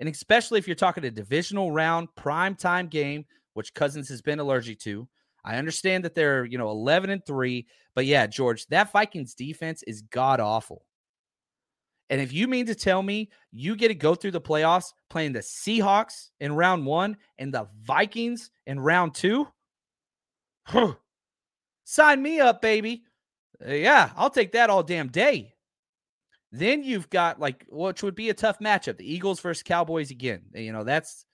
And 0.00 0.08
especially 0.08 0.58
if 0.58 0.66
you're 0.66 0.74
talking 0.74 1.04
a 1.04 1.10
divisional 1.10 1.70
round 1.70 2.08
prime 2.16 2.54
time 2.54 2.88
game, 2.88 3.26
which 3.54 3.74
Cousins 3.74 4.08
has 4.10 4.20
been 4.20 4.40
allergic 4.40 4.78
to. 4.80 5.08
I 5.44 5.56
understand 5.56 6.04
that 6.04 6.14
they're, 6.14 6.44
you 6.44 6.58
know, 6.58 6.70
11 6.70 7.10
and 7.10 7.24
3, 7.24 7.66
but 7.94 8.06
yeah, 8.06 8.26
George, 8.26 8.66
that 8.66 8.92
Vikings 8.92 9.34
defense 9.34 9.82
is 9.84 10.02
god 10.02 10.40
awful. 10.40 10.84
And 12.10 12.20
if 12.20 12.32
you 12.32 12.48
mean 12.48 12.66
to 12.66 12.74
tell 12.74 13.02
me 13.02 13.30
you 13.50 13.76
get 13.76 13.88
to 13.88 13.94
go 13.94 14.14
through 14.14 14.32
the 14.32 14.40
playoffs 14.40 14.92
playing 15.08 15.32
the 15.32 15.40
Seahawks 15.40 16.30
in 16.38 16.54
round 16.54 16.84
one 16.84 17.16
and 17.38 17.52
the 17.52 17.68
Vikings 17.82 18.50
in 18.66 18.78
round 18.78 19.14
two, 19.14 19.48
huh, 20.64 20.94
sign 21.84 22.22
me 22.22 22.40
up, 22.40 22.60
baby. 22.60 23.04
Uh, 23.64 23.72
yeah, 23.72 24.10
I'll 24.16 24.30
take 24.30 24.52
that 24.52 24.70
all 24.70 24.82
damn 24.82 25.08
day. 25.08 25.54
Then 26.52 26.84
you've 26.84 27.10
got 27.10 27.40
like, 27.40 27.64
which 27.68 28.02
would 28.02 28.14
be 28.14 28.30
a 28.30 28.34
tough 28.34 28.58
matchup, 28.60 28.98
the 28.98 29.12
Eagles 29.12 29.40
versus 29.40 29.62
Cowboys 29.62 30.10
again. 30.10 30.42
You 30.54 30.72
know, 30.72 30.84
that's 30.84 31.24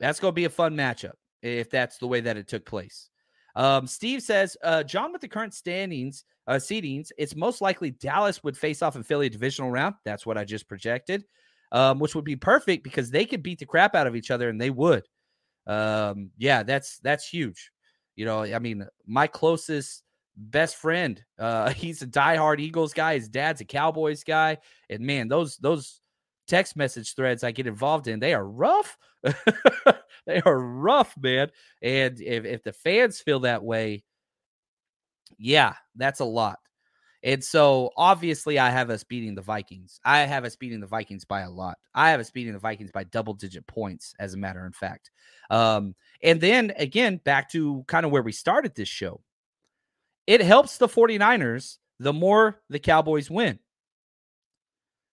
that's 0.00 0.20
going 0.20 0.32
to 0.32 0.36
be 0.36 0.44
a 0.44 0.50
fun 0.50 0.74
matchup 0.74 1.14
if 1.42 1.70
that's 1.70 1.98
the 1.98 2.06
way 2.06 2.20
that 2.20 2.36
it 2.36 2.48
took 2.48 2.64
place. 2.64 3.10
Um, 3.56 3.86
Steve 3.86 4.22
says, 4.22 4.56
uh, 4.62 4.82
John, 4.84 5.12
with 5.12 5.20
the 5.20 5.28
current 5.28 5.54
standings, 5.54 6.24
uh, 6.46 6.54
seedings, 6.54 7.10
it's 7.18 7.34
most 7.34 7.60
likely 7.60 7.90
Dallas 7.90 8.42
would 8.44 8.56
face 8.56 8.82
off 8.82 8.96
in 8.96 9.02
Philly 9.02 9.28
divisional 9.28 9.70
round. 9.70 9.96
That's 10.04 10.24
what 10.24 10.38
I 10.38 10.44
just 10.44 10.68
projected, 10.68 11.24
um, 11.72 11.98
which 11.98 12.14
would 12.14 12.24
be 12.24 12.36
perfect 12.36 12.84
because 12.84 13.10
they 13.10 13.24
could 13.24 13.42
beat 13.42 13.58
the 13.58 13.66
crap 13.66 13.94
out 13.94 14.06
of 14.06 14.14
each 14.14 14.30
other, 14.30 14.48
and 14.48 14.60
they 14.60 14.70
would. 14.70 15.04
Um, 15.66 16.30
yeah, 16.38 16.62
that's 16.62 16.98
that's 16.98 17.28
huge. 17.28 17.70
You 18.16 18.24
know, 18.24 18.42
I 18.42 18.58
mean, 18.58 18.86
my 19.06 19.26
closest 19.26 20.04
best 20.36 20.76
friend, 20.76 21.22
uh, 21.38 21.70
he's 21.74 22.00
a 22.02 22.06
diehard 22.06 22.60
Eagles 22.60 22.92
guy. 22.92 23.14
His 23.14 23.28
dad's 23.28 23.60
a 23.60 23.64
Cowboys 23.64 24.24
guy, 24.24 24.58
and 24.88 25.00
man, 25.00 25.28
those 25.28 25.56
those 25.56 26.00
text 26.48 26.76
message 26.76 27.14
threads 27.14 27.44
I 27.44 27.52
get 27.52 27.66
involved 27.66 28.08
in, 28.08 28.20
they 28.20 28.34
are 28.34 28.46
rough. 28.46 28.96
they 30.26 30.40
are 30.44 30.58
rough, 30.58 31.14
man. 31.16 31.50
And 31.82 32.20
if, 32.20 32.44
if 32.44 32.62
the 32.64 32.72
fans 32.72 33.20
feel 33.20 33.40
that 33.40 33.62
way, 33.62 34.04
yeah, 35.38 35.74
that's 35.94 36.20
a 36.20 36.24
lot. 36.24 36.58
And 37.22 37.42
so 37.42 37.90
obviously 37.96 38.58
I 38.58 38.70
have 38.70 38.90
us 38.90 39.02
beating 39.02 39.34
the 39.34 39.42
Vikings. 39.42 40.00
I 40.04 40.20
have 40.20 40.44
us 40.44 40.54
beating 40.56 40.80
the 40.80 40.86
Vikings 40.86 41.24
by 41.24 41.40
a 41.40 41.50
lot. 41.50 41.76
I 41.94 42.10
have 42.10 42.20
us 42.20 42.30
beating 42.30 42.52
the 42.52 42.60
Vikings 42.60 42.92
by 42.92 43.04
double 43.04 43.34
digit 43.34 43.66
points, 43.66 44.14
as 44.20 44.34
a 44.34 44.38
matter 44.38 44.64
of 44.64 44.74
fact. 44.74 45.10
Um, 45.50 45.94
and 46.22 46.40
then 46.40 46.72
again, 46.76 47.20
back 47.24 47.50
to 47.50 47.84
kind 47.88 48.06
of 48.06 48.12
where 48.12 48.22
we 48.22 48.32
started 48.32 48.74
this 48.74 48.88
show. 48.88 49.20
It 50.26 50.42
helps 50.42 50.78
the 50.78 50.88
49ers 50.88 51.78
the 51.98 52.12
more 52.12 52.60
the 52.68 52.78
Cowboys 52.78 53.30
win. 53.30 53.58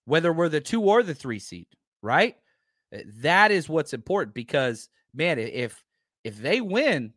Whether 0.05 0.31
we're 0.31 0.49
the 0.49 0.61
two 0.61 0.81
or 0.81 1.03
the 1.03 1.15
three 1.15 1.39
seed, 1.39 1.67
right? 2.01 2.35
Eh, 2.91 3.03
that 3.21 3.51
is 3.51 3.67
what's 3.67 3.93
important 3.93 4.33
because 4.33 4.89
man, 5.13 5.39
if 5.39 5.83
if 6.23 6.37
they 6.37 6.61
win, 6.61 7.13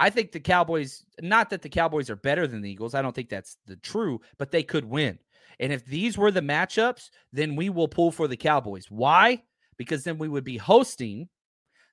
I 0.00 0.10
think 0.10 0.32
the 0.32 0.40
Cowboys, 0.40 1.04
not 1.20 1.50
that 1.50 1.62
the 1.62 1.68
Cowboys 1.68 2.10
are 2.10 2.16
better 2.16 2.46
than 2.46 2.60
the 2.60 2.70
Eagles, 2.70 2.94
I 2.94 3.02
don't 3.02 3.14
think 3.14 3.28
that's 3.28 3.56
the 3.66 3.76
true, 3.76 4.20
but 4.38 4.50
they 4.50 4.62
could 4.62 4.84
win. 4.84 5.18
And 5.60 5.72
if 5.72 5.84
these 5.86 6.18
were 6.18 6.30
the 6.30 6.40
matchups, 6.40 7.10
then 7.32 7.56
we 7.56 7.70
will 7.70 7.88
pull 7.88 8.10
for 8.10 8.26
the 8.28 8.36
Cowboys. 8.36 8.90
Why? 8.90 9.42
Because 9.76 10.04
then 10.04 10.18
we 10.18 10.28
would 10.28 10.44
be 10.44 10.56
hosting 10.56 11.28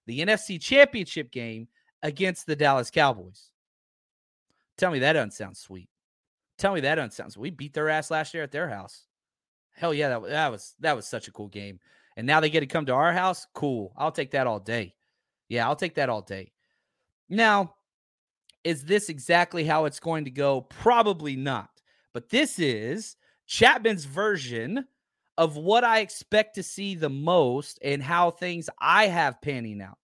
the 0.08 0.20
NFC 0.20 0.60
Championship 0.60 1.32
game 1.32 1.68
against 2.02 2.48
the 2.48 2.56
Dallas 2.56 2.90
Cowboys. 2.90 3.50
Tell 4.78 4.92
me 4.92 5.00
that 5.00 5.14
doesn't 5.14 5.34
sound 5.34 5.56
sweet. 5.58 5.90
Tell 6.58 6.74
me 6.74 6.82
that 6.82 6.96
doesn't 6.96 7.14
sound 7.14 7.34
sweet. 7.34 7.42
We 7.42 7.50
beat 7.52 7.74
their 7.74 7.90
ass 7.90 8.10
last 8.10 8.34
year 8.34 8.44
at 8.44 8.52
their 8.52 8.70
house. 8.70 9.06
Hell 9.74 9.94
yeah, 9.94 10.10
that, 10.10 10.30
that 10.30 10.52
was 10.52 10.76
that 10.80 10.96
was 10.96 11.08
such 11.08 11.28
a 11.28 11.32
cool 11.32 11.48
game. 11.48 11.80
And 12.18 12.28
now 12.28 12.40
they 12.40 12.50
get 12.50 12.60
to 12.60 12.66
come 12.66 12.86
to 12.88 12.94
our 12.94 13.14
house. 13.14 13.48
Cool. 13.54 13.94
I'll 13.98 14.12
take 14.12 14.32
that 14.32 14.48
all 14.48 14.60
day. 14.60 14.94
Yeah, 15.50 15.68
I'll 15.68 15.76
take 15.76 15.96
that 15.96 16.10
all 16.10 16.22
day. 16.22 16.52
Now, 17.30 17.76
is 18.64 18.84
this 18.84 19.10
exactly 19.10 19.64
how 19.64 19.86
it's 19.86 20.00
going 20.00 20.26
to 20.26 20.32
go? 20.32 20.62
Probably 20.62 21.36
not. 21.36 21.70
But 22.14 22.30
this 22.30 22.60
is 22.60 23.16
Chapman's 23.48 24.06
version 24.06 24.86
of 25.38 25.58
what 25.58 25.84
I 25.84 26.00
expect 26.00 26.56
to 26.56 26.64
see 26.64 26.96
the 26.96 27.10
most 27.10 27.80
and 27.82 28.04
how 28.04 28.32
things 28.32 28.70
I 28.80 29.08
have 29.08 29.42
panning 29.42 29.82
out. 29.82 29.98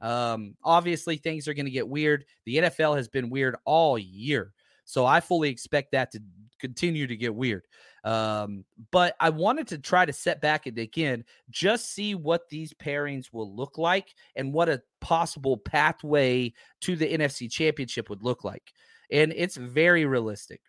Um, 0.00 0.54
obviously, 0.62 1.16
things 1.16 1.48
are 1.48 1.54
going 1.54 1.66
to 1.66 1.72
get 1.72 1.88
weird. 1.88 2.24
The 2.46 2.58
NFL 2.58 2.96
has 2.96 3.08
been 3.08 3.30
weird 3.30 3.56
all 3.64 3.98
year. 3.98 4.52
So 4.84 5.04
I 5.04 5.20
fully 5.20 5.50
expect 5.50 5.92
that 5.92 6.12
to 6.12 6.22
continue 6.58 7.06
to 7.06 7.16
get 7.16 7.34
weird. 7.34 7.64
Um, 8.04 8.64
but 8.90 9.16
I 9.20 9.30
wanted 9.30 9.68
to 9.68 9.78
try 9.78 10.04
to 10.04 10.12
set 10.12 10.40
back 10.40 10.66
and 10.66 10.78
again, 10.78 11.24
just 11.50 11.92
see 11.92 12.14
what 12.14 12.48
these 12.48 12.72
pairings 12.74 13.32
will 13.32 13.54
look 13.54 13.76
like 13.78 14.14
and 14.36 14.52
what 14.52 14.68
a 14.68 14.82
possible 15.00 15.56
pathway 15.56 16.52
to 16.82 16.96
the 16.96 17.12
NFC 17.12 17.50
championship 17.50 18.08
would 18.08 18.22
look 18.22 18.44
like. 18.44 18.72
And 19.10 19.32
it's 19.36 19.56
very 19.56 20.04
realistic 20.04 20.60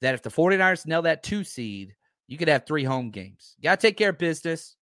that 0.00 0.14
if 0.14 0.22
the 0.22 0.30
49ers 0.30 0.86
nail 0.86 1.02
that 1.02 1.22
two 1.22 1.44
seed, 1.44 1.94
you 2.28 2.38
could 2.38 2.48
have 2.48 2.66
three 2.66 2.84
home 2.84 3.10
games. 3.10 3.54
You 3.58 3.64
got 3.64 3.80
to 3.80 3.86
take 3.86 3.96
care 3.96 4.10
of 4.10 4.18
business. 4.18 4.76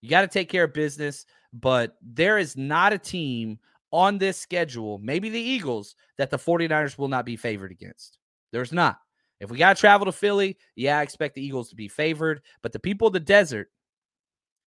You 0.00 0.10
got 0.10 0.22
to 0.22 0.28
take 0.28 0.48
care 0.48 0.64
of 0.64 0.72
business. 0.72 1.26
But 1.52 1.96
there 2.02 2.38
is 2.38 2.56
not 2.56 2.92
a 2.92 2.98
team 2.98 3.58
on 3.90 4.18
this 4.18 4.36
schedule, 4.36 4.98
maybe 4.98 5.30
the 5.30 5.40
Eagles, 5.40 5.94
that 6.18 6.30
the 6.30 6.36
49ers 6.36 6.98
will 6.98 7.08
not 7.08 7.24
be 7.24 7.36
favored 7.36 7.70
against. 7.70 8.18
There's 8.52 8.72
not. 8.72 8.98
If 9.40 9.50
we 9.50 9.58
got 9.58 9.76
to 9.76 9.80
travel 9.80 10.06
to 10.06 10.12
Philly, 10.12 10.58
yeah, 10.74 10.98
I 10.98 11.02
expect 11.02 11.34
the 11.34 11.44
Eagles 11.44 11.70
to 11.70 11.76
be 11.76 11.88
favored. 11.88 12.42
But 12.62 12.72
the 12.72 12.80
people 12.80 13.06
of 13.06 13.12
the 13.12 13.20
desert, 13.20 13.70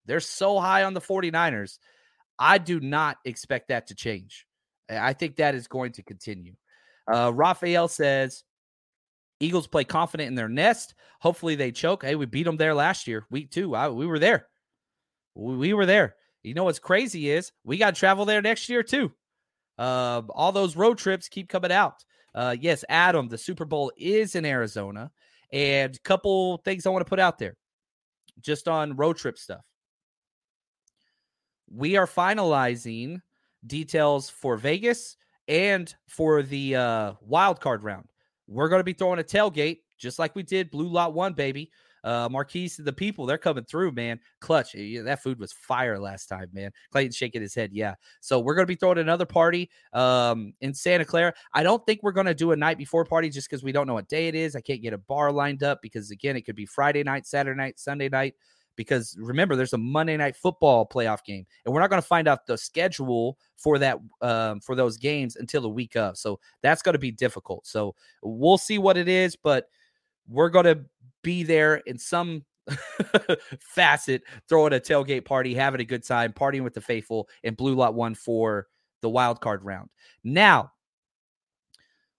they're 0.06 0.20
so 0.20 0.58
high 0.58 0.84
on 0.84 0.94
the 0.94 1.00
49ers. 1.00 1.78
I 2.38 2.58
do 2.58 2.80
not 2.80 3.18
expect 3.25 3.68
that 3.68 3.88
to 3.88 3.94
change. 3.94 4.46
I 4.90 5.12
think 5.12 5.37
that 5.37 5.54
is 5.54 5.68
going 5.68 5.92
to 5.92 6.02
continue. 6.02 6.54
Uh, 7.12 7.32
Raphael 7.34 7.88
says, 7.88 8.44
Eagles 9.40 9.66
play 9.66 9.84
confident 9.84 10.28
in 10.28 10.34
their 10.34 10.48
nest. 10.48 10.94
Hopefully 11.20 11.54
they 11.54 11.72
choke. 11.72 12.04
Hey, 12.04 12.14
we 12.14 12.26
beat 12.26 12.44
them 12.44 12.56
there 12.56 12.75
last 12.75 13.06
year, 13.06 13.26
week 13.30 13.50
two. 13.50 13.75
I, 13.75 13.88
we 13.88 14.06
were 14.06 14.18
there. 14.18 14.46
We, 15.34 15.56
we, 15.56 15.72
were 15.75 15.87
there. 15.87 16.16
You 16.42 16.54
know 16.54 16.64
what's 16.64 16.78
crazy 16.78 17.30
is 17.30 17.52
we 17.64 17.76
got 17.78 17.94
to 17.94 17.98
travel 17.98 18.25
there 18.25 18.42
next 18.42 18.68
year 18.68 18.82
too. 18.82 19.12
Uh, 19.78 20.22
all 20.30 20.52
those 20.52 20.76
road 20.76 20.98
trips 20.98 21.28
keep 21.28 21.48
coming 21.48 21.72
out. 21.72 22.04
Uh, 22.38 22.54
yes, 22.61 22.85
Adam, 22.88 23.26
the 23.26 23.37
Super 23.37 23.64
Bowl 23.64 23.90
is 23.97 24.37
in 24.37 24.45
Arizona, 24.45 25.11
and 25.52 25.97
a 25.97 25.99
couple 26.04 26.59
things 26.59 26.87
I 26.87 26.90
want 26.90 27.04
to 27.04 27.09
put 27.09 27.18
out 27.18 27.37
there, 27.37 27.57
just 28.40 28.68
on 28.68 28.95
road 28.95 29.16
trip 29.16 29.37
stuff. 29.37 29.64
We 31.68 31.97
are 31.97 32.07
finalizing 32.07 33.23
details 33.66 34.30
for 34.30 34.57
Vegas 34.57 35.16
and 35.49 35.92
for 36.07 36.45
the 36.45 36.76
uh, 36.76 37.12
wild 37.23 37.59
card 37.59 37.83
round. 37.83 38.07
We're 38.47 38.68
going 38.68 38.80
to 38.80 38.85
be 38.85 38.92
throwing 38.92 39.18
a 39.18 39.25
tailgate 39.25 39.78
just 39.99 40.21
like 40.21 40.37
we 40.37 40.45
did 40.45 40.71
Blue 40.71 40.87
Lot 40.87 41.14
One, 41.14 41.33
baby. 41.33 41.73
Uh, 42.05 42.28
Marquise, 42.31 42.76
the 42.76 42.93
people, 42.93 43.26
they're 43.26 43.38
coming 43.38 43.64
through, 43.64 43.93
man. 43.93 44.21
Clutch. 44.40 44.75
Yeah, 44.75 45.02
that 45.02 45.23
food 45.23 45.38
was 45.38 45.52
fire 45.52 45.99
last 45.99 46.26
time, 46.26 46.49
man. 46.52 46.71
Clayton 46.93 47.12
shaking 47.12 47.43
his 47.43 47.55
head. 47.55 47.71
Yeah. 47.73 47.95
So 48.21 48.38
we're 48.40 48.55
going 48.55 48.67
to 48.67 48.73
be 48.73 48.76
throwing 48.76 48.99
another 48.99 49.26
party 49.26 49.71
um, 49.93 50.52
in 50.61 50.75
Santa 50.75 51.05
Clara. 51.05 51.33
I 51.52 51.62
don't 51.62 51.85
think 51.87 52.00
we're 52.02 52.12
going 52.12 52.26
to 52.26 52.35
do 52.35 52.52
a 52.52 52.57
night 52.57 52.78
before 52.78 53.05
party 53.05 53.31
just 53.31 53.49
because 53.49 53.62
we 53.62 53.73
don't 53.73 53.87
know 53.87 53.95
what 53.95 54.09
day 54.09 54.28
it 54.28 54.35
is. 54.35 54.57
I 54.57 54.61
can't 54.61 54.83
get 54.83 54.93
a 54.93 54.99
bar 54.99 55.33
lined 55.33 55.62
up 55.62 55.81
because, 55.83 56.11
again, 56.11 56.37
it 56.37 56.43
could 56.43 56.57
be 56.57 56.67
Friday 56.67 57.02
night, 57.02 57.26
Saturday 57.26 57.57
night, 57.57 57.78
Sunday 57.78 58.09
night 58.09 58.35
because 58.78 59.17
remember 59.19 59.57
there's 59.57 59.73
a 59.73 59.78
Monday 59.78 60.17
night 60.17 60.37
football 60.37 60.87
playoff 60.87 61.25
game 61.25 61.45
and 61.64 61.75
we're 61.75 61.81
not 61.81 61.90
going 61.90 62.00
to 62.00 62.07
find 62.07 62.28
out 62.28 62.47
the 62.47 62.57
schedule 62.57 63.37
for 63.57 63.76
that 63.76 63.99
um, 64.23 64.61
for 64.61 64.76
those 64.76 64.97
games 64.97 65.35
until 65.35 65.61
the 65.61 65.69
week 65.69 65.97
of. 65.97 66.17
So 66.17 66.38
that's 66.62 66.81
going 66.81 66.93
to 66.93 66.99
be 66.99 67.11
difficult. 67.11 67.67
So 67.67 67.97
we'll 68.23 68.57
see 68.57 68.78
what 68.78 68.97
it 68.97 69.09
is, 69.09 69.35
but 69.35 69.69
we're 70.28 70.49
going 70.49 70.67
to 70.67 70.81
be 71.22 71.42
there 71.42 71.76
in 71.76 71.98
some 71.98 72.44
facet 73.60 74.22
throwing 74.48 74.72
a 74.72 74.80
tailgate 74.80 75.25
party, 75.25 75.54
having 75.54 75.80
a 75.80 75.84
good 75.84 76.04
time, 76.06 76.32
partying 76.32 76.64
with 76.64 76.75
the 76.75 76.80
faithful 76.80 77.28
and 77.44 77.56
Blue 77.56 77.75
Lot 77.75 77.94
1 77.94 78.14
for 78.14 78.66
the 79.00 79.08
wild 79.08 79.40
card 79.40 79.64
round. 79.64 79.88
Now, 80.25 80.72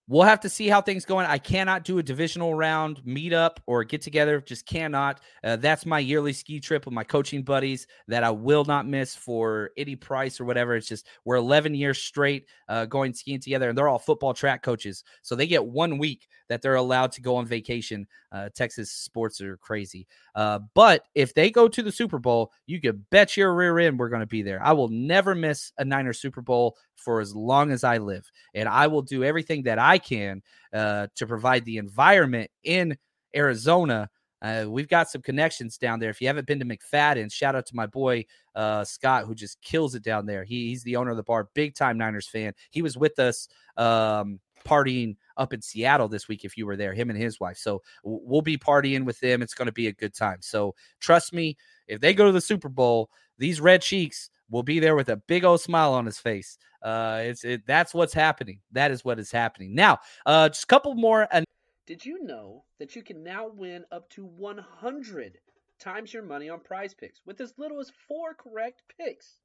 We'll 0.10 0.24
have 0.24 0.40
to 0.40 0.50
see 0.50 0.68
how 0.68 0.82
things 0.82 1.06
going. 1.06 1.28
I 1.28 1.38
cannot 1.38 1.84
do 1.84 2.00
a 2.00 2.04
divisional 2.04 2.56
round 2.56 3.00
meetup 3.04 3.58
or 3.68 3.84
get 3.84 4.02
together. 4.02 4.42
Just 4.42 4.66
cannot. 4.66 5.22
Uh, 5.44 5.56
that's 5.58 5.86
my 5.86 6.00
yearly 6.00 6.34
ski 6.34 6.60
trip 6.60 6.86
with 6.86 6.96
my 6.96 7.04
coaching 7.04 7.44
buddies 7.44 7.86
that 8.08 8.24
I 8.24 8.32
will 8.32 8.66
not 8.66 8.88
miss 8.88 9.14
for 9.14 9.70
any 9.78 9.96
price 9.96 10.40
or 10.42 10.46
whatever. 10.46 10.76
It's 10.76 10.88
just 10.88 11.06
we're 11.26 11.36
11 11.36 11.76
years 11.76 12.00
straight 12.02 12.48
uh, 12.70 12.86
going 12.86 13.14
skiing 13.14 13.40
together, 13.40 13.70
and 13.70 13.78
they're 13.78 13.88
all 13.88 14.00
football 14.00 14.34
track 14.34 14.64
coaches, 14.64 15.04
so 15.22 15.36
they 15.36 15.46
get 15.46 15.64
one 15.64 16.00
week 16.00 16.28
that 16.48 16.64
they're 16.64 16.74
allowed 16.74 17.12
to 17.12 17.22
go 17.22 17.36
on 17.36 17.46
vacation. 17.46 18.08
Uh, 18.32 18.50
Texas 18.56 18.92
sports 18.92 19.40
are 19.42 19.58
crazy. 19.58 20.08
Uh, 20.40 20.60
but 20.74 21.04
if 21.16 21.34
they 21.34 21.52
go 21.52 21.68
to 21.68 21.84
the 21.84 21.92
Super 21.92 22.18
Bowl, 22.18 22.54
you 22.66 22.80
can 22.80 23.06
bet 23.12 23.36
your 23.36 23.54
rear 23.54 23.78
end 23.78 24.00
we're 24.00 24.08
going 24.08 24.22
to 24.22 24.26
be 24.26 24.42
there. 24.42 24.64
I 24.64 24.72
will 24.72 24.88
never 24.88 25.36
miss 25.36 25.74
a 25.78 25.84
Niner 25.84 26.14
Super 26.14 26.42
Bowl 26.42 26.78
for 26.96 27.20
as 27.20 27.36
long 27.36 27.74
as 27.74 27.84
I 27.84 27.98
live, 27.98 28.26
and 28.54 28.70
I 28.70 28.88
will 28.88 29.02
do 29.02 29.26
everything 29.26 29.64
that 29.64 29.80
I 29.80 29.98
can 29.98 30.42
uh, 30.74 31.08
to 31.18 31.28
provide 31.28 31.66
the 31.66 31.76
environment 31.76 32.50
in 32.64 32.98
Arizona. 33.36 34.10
Uh, 34.42 34.64
we've 34.70 34.88
got 34.88 35.10
some 35.10 35.22
connections 35.22 35.78
down 35.78 36.00
there. 36.00 36.10
If 36.10 36.22
you 36.22 36.28
haven't 36.28 36.48
been 36.48 36.60
to 36.60 36.66
McFadden, 36.66 37.30
shout 37.34 37.58
out 37.58 37.66
to 37.66 37.76
my 37.76 37.88
boy 37.88 38.24
uh, 38.56 38.86
Scott, 38.86 39.26
who 39.26 39.36
just 39.36 39.62
kills 39.62 39.94
it 39.94 40.04
down 40.04 40.26
there. 40.26 40.46
He, 40.46 40.70
he's 40.70 40.84
the 40.84 40.96
owner 40.96 41.12
of 41.12 41.18
the 41.18 41.24
bar, 41.24 41.50
big 41.54 41.76
time 41.76 41.98
Niners 41.98 42.30
fan. 42.30 42.54
He 42.72 42.82
was 42.82 42.96
with 42.98 43.20
us 43.20 43.50
um, 43.76 44.40
partying 44.64 45.16
up 45.38 45.54
in 45.54 45.62
Seattle 45.62 46.08
this 46.08 46.28
week 46.28 46.46
if 46.46 46.58
you 46.58 46.66
were 46.66 46.76
there, 46.76 46.94
him 46.94 47.10
and 47.10 47.20
his 47.20 47.40
wife. 47.40 47.58
So 47.58 47.82
we'll 48.04 48.42
be 48.42 48.58
partying 48.58 49.06
with 49.06 49.20
them. 49.20 49.42
It's 49.42 49.54
going 49.54 49.68
to 49.68 49.72
be 49.72 49.88
a 49.88 49.94
good 49.94 50.14
time. 50.14 50.38
So 50.42 50.76
trust 51.00 51.34
me, 51.34 51.58
if 51.88 52.02
they 52.02 52.14
go 52.14 52.26
to 52.26 52.32
the 52.32 52.42
Super 52.42 52.70
Bowl, 52.70 53.10
these 53.38 53.62
red 53.62 53.82
cheeks 53.82 54.30
will 54.50 54.64
be 54.64 54.80
there 54.80 54.96
with 54.96 55.10
a 55.10 55.18
big 55.18 55.44
old 55.44 55.62
smile 55.62 55.94
on 55.94 56.06
his 56.06 56.20
face. 56.20 56.58
Uh, 56.82 57.22
it's 57.24 57.44
it, 57.44 57.66
that's 57.66 57.94
what's 57.94 58.14
happening. 58.14 58.60
That 58.72 58.92
is 58.92 59.04
what 59.04 59.20
is 59.20 59.32
happening. 59.32 59.76
Now, 59.76 60.00
uh, 60.26 60.50
just 60.50 60.64
a 60.64 60.68
couple 60.68 60.96
more. 60.96 61.28
An- 61.32 61.46
Did 61.86 62.06
you 62.06 62.24
know 62.24 62.64
that 62.80 62.96
you 62.96 63.04
can 63.04 63.24
now 63.24 63.48
win 63.48 63.86
up 63.92 64.10
to 64.12 64.26
100 64.26 65.40
times 65.80 66.14
your 66.14 66.24
money 66.24 66.50
on 66.50 66.60
prize 66.60 66.94
picks 66.94 67.22
with 67.26 67.42
as 67.42 67.54
little 67.58 67.80
as 67.80 67.92
four 68.08 68.34
correct 68.34 68.84
picks? 68.98 69.36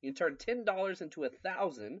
You 0.00 0.12
can 0.12 0.16
turn 0.16 0.64
$10 0.64 1.00
into 1.02 1.24
a 1.24 1.28
thousand 1.28 2.00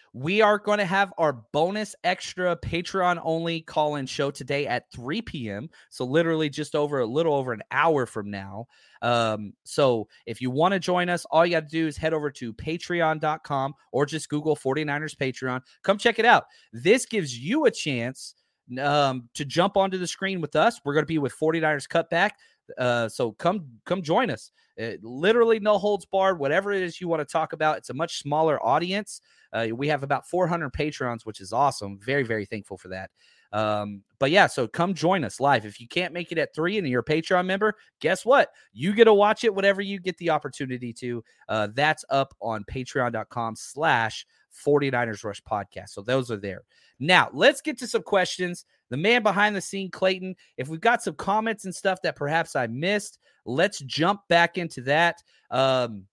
we 0.13 0.41
are 0.41 0.57
going 0.57 0.79
to 0.79 0.85
have 0.85 1.13
our 1.17 1.33
bonus 1.33 1.95
extra 2.03 2.55
Patreon 2.55 3.19
only 3.23 3.61
call 3.61 3.95
in 3.95 4.05
show 4.05 4.29
today 4.29 4.67
at 4.67 4.91
3 4.91 5.21
p.m. 5.21 5.69
So, 5.89 6.03
literally, 6.03 6.49
just 6.49 6.75
over 6.75 6.99
a 6.99 7.05
little 7.05 7.33
over 7.33 7.53
an 7.53 7.63
hour 7.71 8.05
from 8.05 8.29
now. 8.29 8.67
Um, 9.01 9.53
so, 9.63 10.07
if 10.25 10.41
you 10.41 10.51
want 10.51 10.73
to 10.73 10.79
join 10.79 11.09
us, 11.09 11.25
all 11.31 11.45
you 11.45 11.53
got 11.53 11.61
to 11.61 11.67
do 11.67 11.87
is 11.87 11.95
head 11.95 12.13
over 12.13 12.29
to 12.31 12.53
patreon.com 12.53 13.73
or 13.91 14.05
just 14.05 14.29
Google 14.29 14.57
49ers 14.57 15.15
Patreon. 15.15 15.61
Come 15.83 15.97
check 15.97 16.19
it 16.19 16.25
out. 16.25 16.45
This 16.73 17.05
gives 17.05 17.37
you 17.37 17.65
a 17.65 17.71
chance 17.71 18.35
um, 18.79 19.29
to 19.33 19.45
jump 19.45 19.77
onto 19.77 19.97
the 19.97 20.07
screen 20.07 20.41
with 20.41 20.55
us. 20.55 20.81
We're 20.83 20.93
going 20.93 21.03
to 21.03 21.07
be 21.07 21.19
with 21.19 21.33
49ers 21.37 21.87
Cutback. 21.87 22.31
Uh, 22.77 23.09
so 23.09 23.31
come 23.33 23.65
come 23.85 24.01
join 24.01 24.29
us. 24.29 24.51
It, 24.77 25.03
literally 25.03 25.59
no 25.59 25.77
holds 25.77 26.05
barred. 26.05 26.39
Whatever 26.39 26.71
it 26.71 26.81
is 26.81 27.01
you 27.01 27.07
want 27.07 27.19
to 27.21 27.31
talk 27.31 27.53
about, 27.53 27.77
it's 27.77 27.89
a 27.89 27.93
much 27.93 28.19
smaller 28.19 28.63
audience. 28.65 29.21
Uh, 29.53 29.67
we 29.73 29.87
have 29.87 30.03
about 30.03 30.27
400 30.27 30.71
patrons, 30.71 31.25
which 31.25 31.41
is 31.41 31.53
awesome. 31.53 31.99
Very, 31.99 32.23
very 32.23 32.45
thankful 32.45 32.77
for 32.77 32.87
that. 32.89 33.11
Um, 33.53 34.03
but 34.19 34.31
yeah, 34.31 34.47
so 34.47 34.67
come 34.67 34.93
join 34.93 35.23
us 35.23 35.39
live. 35.39 35.65
If 35.65 35.79
you 35.81 35.87
can't 35.87 36.13
make 36.13 36.31
it 36.31 36.37
at 36.37 36.55
three 36.55 36.77
and 36.77 36.87
you're 36.87 37.01
a 37.01 37.03
Patreon 37.05 37.45
member, 37.45 37.75
guess 37.99 38.25
what? 38.25 38.49
You 38.71 38.93
get 38.93 39.05
to 39.05 39.13
watch 39.13 39.43
it 39.43 39.53
whenever 39.53 39.81
you 39.81 39.99
get 39.99 40.17
the 40.17 40.29
opportunity 40.29 40.93
to. 40.93 41.23
Uh, 41.49 41.67
that's 41.73 42.05
up 42.09 42.33
on 42.41 42.63
patreon.com 42.63 43.55
slash 43.57 44.25
49ers 44.65 45.23
Rush 45.23 45.41
podcast. 45.43 45.89
So 45.89 46.01
those 46.01 46.31
are 46.31 46.37
there. 46.37 46.63
Now, 46.99 47.29
let's 47.33 47.61
get 47.61 47.77
to 47.79 47.87
some 47.87 48.03
questions. 48.03 48.65
The 48.89 48.97
man 48.97 49.23
behind 49.23 49.55
the 49.55 49.61
scene, 49.61 49.89
Clayton, 49.89 50.35
if 50.57 50.67
we've 50.67 50.81
got 50.81 51.01
some 51.01 51.15
comments 51.15 51.65
and 51.65 51.73
stuff 51.73 52.01
that 52.03 52.15
perhaps 52.15 52.55
I 52.55 52.67
missed, 52.67 53.19
let's 53.45 53.79
jump 53.79 54.21
back 54.27 54.57
into 54.57 54.81
that. 54.81 55.23
Um, 55.49 56.05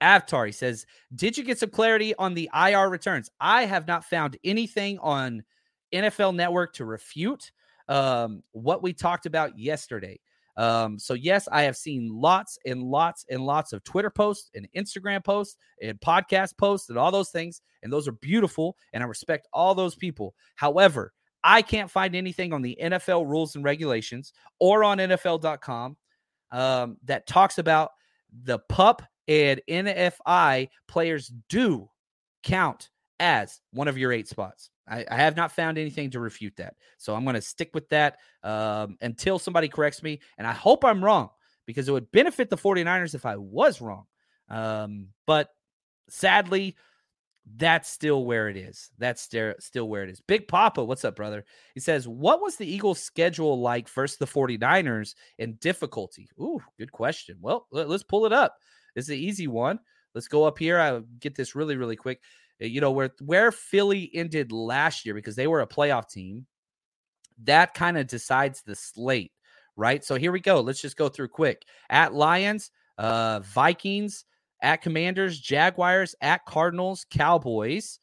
Avatar, 0.00 0.46
he 0.46 0.52
says, 0.52 0.86
Did 1.14 1.36
you 1.36 1.44
get 1.44 1.58
some 1.58 1.70
clarity 1.70 2.14
on 2.16 2.34
the 2.34 2.50
IR 2.54 2.88
returns? 2.88 3.30
I 3.40 3.64
have 3.64 3.86
not 3.86 4.04
found 4.04 4.36
anything 4.44 4.98
on 5.00 5.42
NFL 5.92 6.34
Network 6.34 6.74
to 6.74 6.84
refute 6.84 7.50
um, 7.88 8.42
what 8.52 8.82
we 8.82 8.92
talked 8.92 9.26
about 9.26 9.58
yesterday. 9.58 10.20
Um, 10.56 10.98
so, 10.98 11.14
yes, 11.14 11.48
I 11.52 11.62
have 11.62 11.76
seen 11.76 12.10
lots 12.10 12.58
and 12.64 12.82
lots 12.82 13.26
and 13.28 13.44
lots 13.44 13.72
of 13.72 13.84
Twitter 13.84 14.10
posts 14.10 14.50
and 14.54 14.66
Instagram 14.74 15.22
posts 15.22 15.56
and 15.82 16.00
podcast 16.00 16.56
posts 16.56 16.88
and 16.88 16.98
all 16.98 17.10
those 17.10 17.30
things. 17.30 17.60
And 17.82 17.92
those 17.92 18.08
are 18.08 18.12
beautiful. 18.12 18.76
And 18.92 19.02
I 19.02 19.06
respect 19.06 19.48
all 19.52 19.74
those 19.74 19.94
people. 19.94 20.34
However, 20.54 21.12
I 21.44 21.62
can't 21.62 21.90
find 21.90 22.16
anything 22.16 22.52
on 22.52 22.62
the 22.62 22.76
NFL 22.82 23.26
rules 23.26 23.54
and 23.54 23.64
regulations 23.64 24.32
or 24.58 24.82
on 24.82 24.98
NFL.com 24.98 25.96
um, 26.50 26.96
that 27.04 27.26
talks 27.26 27.58
about 27.58 27.90
the 28.44 28.58
pup 28.58 29.02
and 29.28 29.60
NFI 29.68 30.68
players 30.88 31.32
do 31.48 31.88
count 32.42 32.90
as 33.18 33.60
one 33.72 33.88
of 33.88 33.98
your 33.98 34.12
eight 34.12 34.28
spots. 34.28 34.70
I, 34.88 35.04
I 35.10 35.16
have 35.16 35.36
not 35.36 35.52
found 35.52 35.78
anything 35.78 36.10
to 36.10 36.20
refute 36.20 36.56
that. 36.56 36.74
So 36.98 37.14
I'm 37.14 37.24
going 37.24 37.34
to 37.34 37.42
stick 37.42 37.70
with 37.74 37.88
that 37.88 38.18
um, 38.42 38.96
until 39.00 39.38
somebody 39.38 39.68
corrects 39.68 40.02
me. 40.02 40.20
And 40.38 40.46
I 40.46 40.52
hope 40.52 40.84
I'm 40.84 41.04
wrong 41.04 41.30
because 41.66 41.88
it 41.88 41.92
would 41.92 42.12
benefit 42.12 42.50
the 42.50 42.56
49ers 42.56 43.14
if 43.14 43.26
I 43.26 43.36
was 43.36 43.80
wrong. 43.80 44.04
Um, 44.48 45.08
but 45.26 45.48
sadly, 46.08 46.76
that's 47.56 47.88
still 47.90 48.24
where 48.24 48.48
it 48.48 48.56
is. 48.56 48.90
That's 48.98 49.22
still 49.22 49.88
where 49.88 50.02
it 50.02 50.10
is. 50.10 50.20
Big 50.20 50.48
Papa, 50.48 50.84
what's 50.84 51.04
up, 51.04 51.16
brother? 51.16 51.44
He 51.74 51.80
says, 51.80 52.08
What 52.08 52.40
was 52.40 52.56
the 52.56 52.66
Eagles' 52.66 53.00
schedule 53.00 53.60
like 53.60 53.88
versus 53.88 54.18
the 54.18 54.26
49ers 54.26 55.14
in 55.38 55.54
difficulty? 55.54 56.28
Ooh, 56.40 56.60
good 56.78 56.90
question. 56.90 57.36
Well, 57.40 57.66
let's 57.70 58.02
pull 58.02 58.26
it 58.26 58.32
up. 58.32 58.56
This 58.96 59.04
is 59.04 59.10
an 59.10 59.18
easy 59.18 59.46
one. 59.46 59.78
Let's 60.14 60.26
go 60.26 60.44
up 60.44 60.58
here. 60.58 60.80
I'll 60.80 61.04
get 61.20 61.36
this 61.36 61.54
really, 61.54 61.76
really 61.76 61.94
quick. 61.94 62.22
Uh, 62.60 62.66
you 62.66 62.80
know, 62.80 62.90
where 62.90 63.10
where 63.20 63.52
Philly 63.52 64.10
ended 64.14 64.50
last 64.50 65.04
year 65.04 65.14
because 65.14 65.36
they 65.36 65.46
were 65.46 65.60
a 65.60 65.66
playoff 65.66 66.08
team, 66.08 66.46
that 67.44 67.74
kind 67.74 67.98
of 67.98 68.06
decides 68.06 68.62
the 68.62 68.74
slate, 68.74 69.32
right? 69.76 70.02
So 70.02 70.16
here 70.16 70.32
we 70.32 70.40
go. 70.40 70.60
Let's 70.60 70.80
just 70.80 70.96
go 70.96 71.10
through 71.10 71.28
quick. 71.28 71.66
At 71.90 72.14
Lions, 72.14 72.70
uh, 72.96 73.40
Vikings, 73.40 74.24
at 74.62 74.80
Commanders, 74.80 75.38
Jaguars, 75.38 76.14
at 76.22 76.46
Cardinals, 76.46 77.04
Cowboys, 77.10 78.00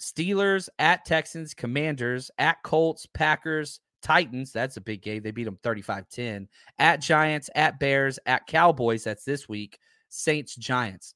Steelers, 0.00 0.68
at 0.80 1.04
Texans, 1.04 1.54
Commanders, 1.54 2.32
at 2.38 2.62
Colts, 2.64 3.06
Packers, 3.06 3.80
Titans, 4.02 4.52
that's 4.52 4.76
a 4.76 4.80
big 4.80 5.02
game. 5.02 5.22
They 5.22 5.30
beat 5.30 5.44
them 5.44 5.58
35 5.62 6.08
10. 6.08 6.48
At 6.78 7.00
Giants, 7.00 7.50
at 7.54 7.78
Bears, 7.78 8.18
at 8.26 8.46
Cowboys, 8.46 9.04
that's 9.04 9.24
this 9.24 9.48
week. 9.48 9.78
Saints, 10.08 10.54
Giants. 10.54 11.14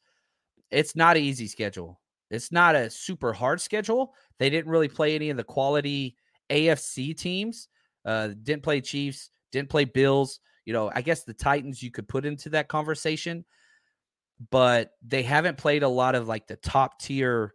It's 0.70 0.96
not 0.96 1.16
an 1.16 1.22
easy 1.22 1.46
schedule. 1.46 2.00
It's 2.30 2.52
not 2.52 2.76
a 2.76 2.90
super 2.90 3.32
hard 3.32 3.60
schedule. 3.60 4.14
They 4.38 4.50
didn't 4.50 4.70
really 4.70 4.88
play 4.88 5.14
any 5.14 5.30
of 5.30 5.36
the 5.36 5.44
quality 5.44 6.16
AFC 6.48 7.16
teams. 7.16 7.68
Uh, 8.04 8.28
didn't 8.42 8.62
play 8.62 8.80
Chiefs, 8.80 9.30
didn't 9.52 9.68
play 9.68 9.84
Bills. 9.84 10.40
You 10.64 10.72
know, 10.72 10.90
I 10.94 11.02
guess 11.02 11.24
the 11.24 11.34
Titans 11.34 11.82
you 11.82 11.90
could 11.90 12.08
put 12.08 12.24
into 12.24 12.50
that 12.50 12.68
conversation, 12.68 13.44
but 14.50 14.92
they 15.02 15.22
haven't 15.22 15.58
played 15.58 15.82
a 15.82 15.88
lot 15.88 16.14
of 16.14 16.28
like 16.28 16.46
the 16.46 16.56
top 16.56 17.00
tier 17.00 17.54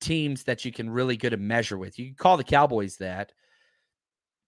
teams 0.00 0.44
that 0.44 0.64
you 0.64 0.72
can 0.72 0.90
really 0.90 1.16
good 1.16 1.32
a 1.32 1.36
measure 1.36 1.78
with. 1.78 1.98
You 1.98 2.06
can 2.06 2.14
call 2.14 2.36
the 2.36 2.44
Cowboys 2.44 2.96
that 2.96 3.32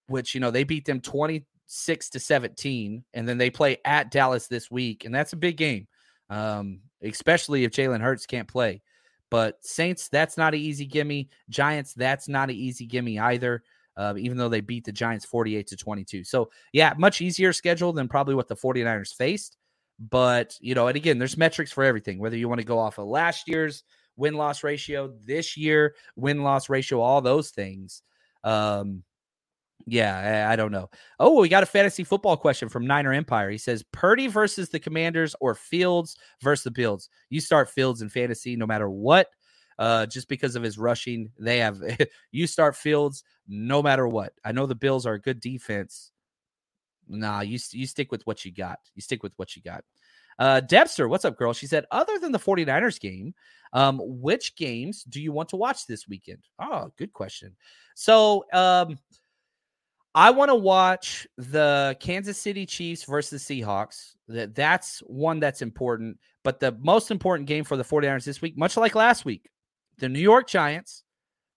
which 0.08 0.34
you 0.34 0.40
know 0.40 0.50
they 0.50 0.64
beat 0.64 0.84
them 0.84 1.00
26 1.00 2.10
to 2.10 2.20
17 2.20 3.04
and 3.14 3.28
then 3.28 3.38
they 3.38 3.50
play 3.50 3.78
at 3.84 4.10
dallas 4.10 4.46
this 4.46 4.70
week 4.70 5.04
and 5.04 5.14
that's 5.14 5.32
a 5.32 5.36
big 5.36 5.56
game 5.56 5.86
um, 6.30 6.80
especially 7.02 7.64
if 7.64 7.72
jalen 7.72 8.00
hurts 8.00 8.26
can't 8.26 8.48
play. 8.48 8.82
But 9.30 9.58
saints 9.60 10.08
that's 10.08 10.36
not 10.36 10.54
an 10.54 10.60
easy 10.60 10.86
gimme. 10.86 11.28
Giants 11.50 11.94
that's 11.94 12.28
not 12.28 12.50
an 12.50 12.56
easy 12.56 12.86
gimme 12.86 13.18
either 13.18 13.62
uh, 13.96 14.14
even 14.16 14.36
though 14.36 14.48
they 14.48 14.60
beat 14.60 14.84
the 14.84 14.92
giants 14.92 15.24
48 15.24 15.66
to 15.68 15.76
22 15.76 16.24
so 16.24 16.50
yeah 16.72 16.92
much 16.98 17.20
easier 17.20 17.52
schedule 17.52 17.92
than 17.92 18.08
probably 18.08 18.34
what 18.34 18.46
the 18.46 18.54
49ers 18.54 19.14
faced 19.14 19.56
but 19.98 20.54
you 20.60 20.74
know 20.74 20.86
and 20.88 20.96
again 20.96 21.18
there's 21.18 21.38
metrics 21.38 21.72
for 21.72 21.82
everything 21.82 22.18
whether 22.18 22.36
you 22.36 22.48
want 22.48 22.60
to 22.60 22.66
go 22.66 22.78
off 22.78 22.98
of 22.98 23.06
last 23.06 23.48
year's 23.48 23.84
win 24.16 24.34
loss 24.34 24.62
ratio 24.62 25.12
this 25.24 25.56
year 25.56 25.94
win 26.14 26.42
loss 26.42 26.68
ratio 26.68 27.00
all 27.00 27.22
those 27.22 27.50
things 27.50 28.02
um 28.44 29.02
yeah, 29.86 30.48
I 30.50 30.56
don't 30.56 30.72
know. 30.72 30.90
Oh, 31.20 31.40
we 31.40 31.48
got 31.48 31.62
a 31.62 31.66
fantasy 31.66 32.02
football 32.02 32.36
question 32.36 32.68
from 32.68 32.86
Niner 32.86 33.12
Empire. 33.12 33.50
He 33.50 33.58
says 33.58 33.84
Purdy 33.92 34.26
versus 34.26 34.68
the 34.68 34.80
Commanders 34.80 35.36
or 35.40 35.54
Fields 35.54 36.16
versus 36.42 36.64
the 36.64 36.72
Bills. 36.72 37.08
You 37.30 37.40
start 37.40 37.70
Fields 37.70 38.02
in 38.02 38.08
fantasy 38.08 38.56
no 38.56 38.66
matter 38.66 38.90
what. 38.90 39.28
Uh, 39.78 40.06
just 40.06 40.28
because 40.28 40.56
of 40.56 40.62
his 40.62 40.78
rushing, 40.78 41.30
they 41.38 41.58
have 41.58 41.78
you 42.32 42.46
start 42.48 42.74
Fields 42.74 43.22
no 43.46 43.80
matter 43.80 44.08
what. 44.08 44.32
I 44.44 44.50
know 44.50 44.66
the 44.66 44.74
Bills 44.74 45.06
are 45.06 45.14
a 45.14 45.20
good 45.20 45.38
defense. 45.38 46.10
Nah, 47.08 47.42
you 47.42 47.58
you 47.70 47.86
stick 47.86 48.10
with 48.10 48.26
what 48.26 48.44
you 48.44 48.50
got. 48.52 48.80
You 48.96 49.02
stick 49.02 49.22
with 49.22 49.34
what 49.36 49.54
you 49.54 49.62
got. 49.62 49.84
Uh, 50.38 50.60
Debster, 50.60 51.08
what's 51.08 51.24
up, 51.24 51.38
girl? 51.38 51.52
She 51.52 51.66
said, 51.66 51.86
other 51.90 52.18
than 52.18 52.32
the 52.32 52.38
49ers 52.38 53.00
game, 53.00 53.34
um, 53.72 54.00
which 54.02 54.54
games 54.56 55.02
do 55.04 55.20
you 55.20 55.32
want 55.32 55.48
to 55.50 55.56
watch 55.56 55.86
this 55.86 56.06
weekend? 56.08 56.40
Oh, 56.58 56.92
good 56.98 57.12
question. 57.12 57.56
So, 57.94 58.44
um, 58.52 58.98
I 60.16 60.30
want 60.30 60.48
to 60.48 60.54
watch 60.54 61.28
the 61.36 61.94
Kansas 62.00 62.38
City 62.38 62.64
Chiefs 62.64 63.04
versus 63.04 63.44
Seahawks. 63.44 64.14
That 64.28 64.54
that's 64.54 65.00
one 65.00 65.40
that's 65.40 65.60
important. 65.60 66.18
But 66.42 66.58
the 66.58 66.72
most 66.80 67.10
important 67.10 67.46
game 67.46 67.64
for 67.64 67.76
the 67.76 67.84
49ers 67.84 68.24
this 68.24 68.40
week, 68.40 68.56
much 68.56 68.78
like 68.78 68.94
last 68.94 69.26
week, 69.26 69.50
the 69.98 70.08
New 70.08 70.20
York 70.20 70.48
Giants 70.48 71.04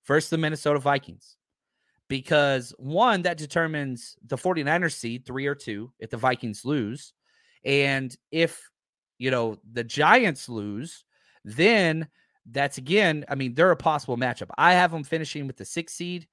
versus 0.06 0.30
the 0.30 0.38
Minnesota 0.38 0.78
Vikings. 0.78 1.38
Because 2.10 2.74
one, 2.78 3.22
that 3.22 3.38
determines 3.38 4.18
the 4.26 4.36
49ers 4.36 4.94
seed 4.94 5.26
three 5.26 5.48
or 5.48 5.56
two 5.56 5.94
if 5.98 6.10
the 6.10 6.18
Vikings 6.18 6.66
lose. 6.66 7.14
And 7.64 8.14
if, 8.30 8.70
you 9.20 9.32
know, 9.32 9.58
the 9.72 9.86
Giants 9.86 10.50
lose, 10.50 11.06
then 11.46 12.10
that's 12.46 12.78
again, 12.78 13.24
I 13.30 13.36
mean, 13.36 13.54
they're 13.54 13.72
a 13.72 13.78
possible 13.78 14.18
matchup. 14.18 14.50
I 14.58 14.74
have 14.74 14.92
them 14.92 15.06
finishing 15.06 15.48
with 15.48 15.56
the 15.56 15.66
six 15.66 15.94
seed, 15.94 16.28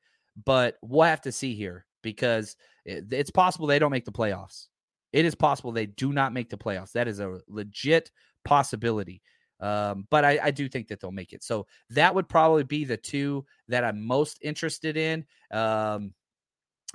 but 0.44 0.76
we'll 0.82 1.02
have 1.02 1.20
to 1.20 1.30
see 1.30 1.54
here 1.54 1.86
because 2.07 2.55
it's 2.85 3.33
possible 3.33 3.66
they 3.66 3.81
don't 3.81 3.90
make 3.90 4.05
the 4.05 4.12
playoffs. 4.12 4.69
It 5.12 5.25
is 5.25 5.35
possible 5.35 5.73
they 5.73 5.87
do 5.87 6.12
not 6.12 6.33
make 6.33 6.49
the 6.49 6.57
playoffs. 6.57 6.92
That 6.92 7.09
is 7.09 7.19
a 7.19 7.40
legit 7.49 8.12
possibility. 8.45 9.23
Um, 9.59 10.07
but 10.09 10.25
I, 10.25 10.38
I, 10.40 10.51
do 10.53 10.69
think 10.69 10.87
that 10.87 11.01
they'll 11.01 11.11
make 11.11 11.33
it. 11.33 11.42
So 11.42 11.66
that 11.90 12.14
would 12.14 12.29
probably 12.29 12.62
be 12.62 12.85
the 12.85 12.97
two 12.97 13.45
that 13.66 13.83
I'm 13.83 14.07
most 14.07 14.38
interested 14.42 14.97
in. 14.97 15.25
Um, 15.51 16.12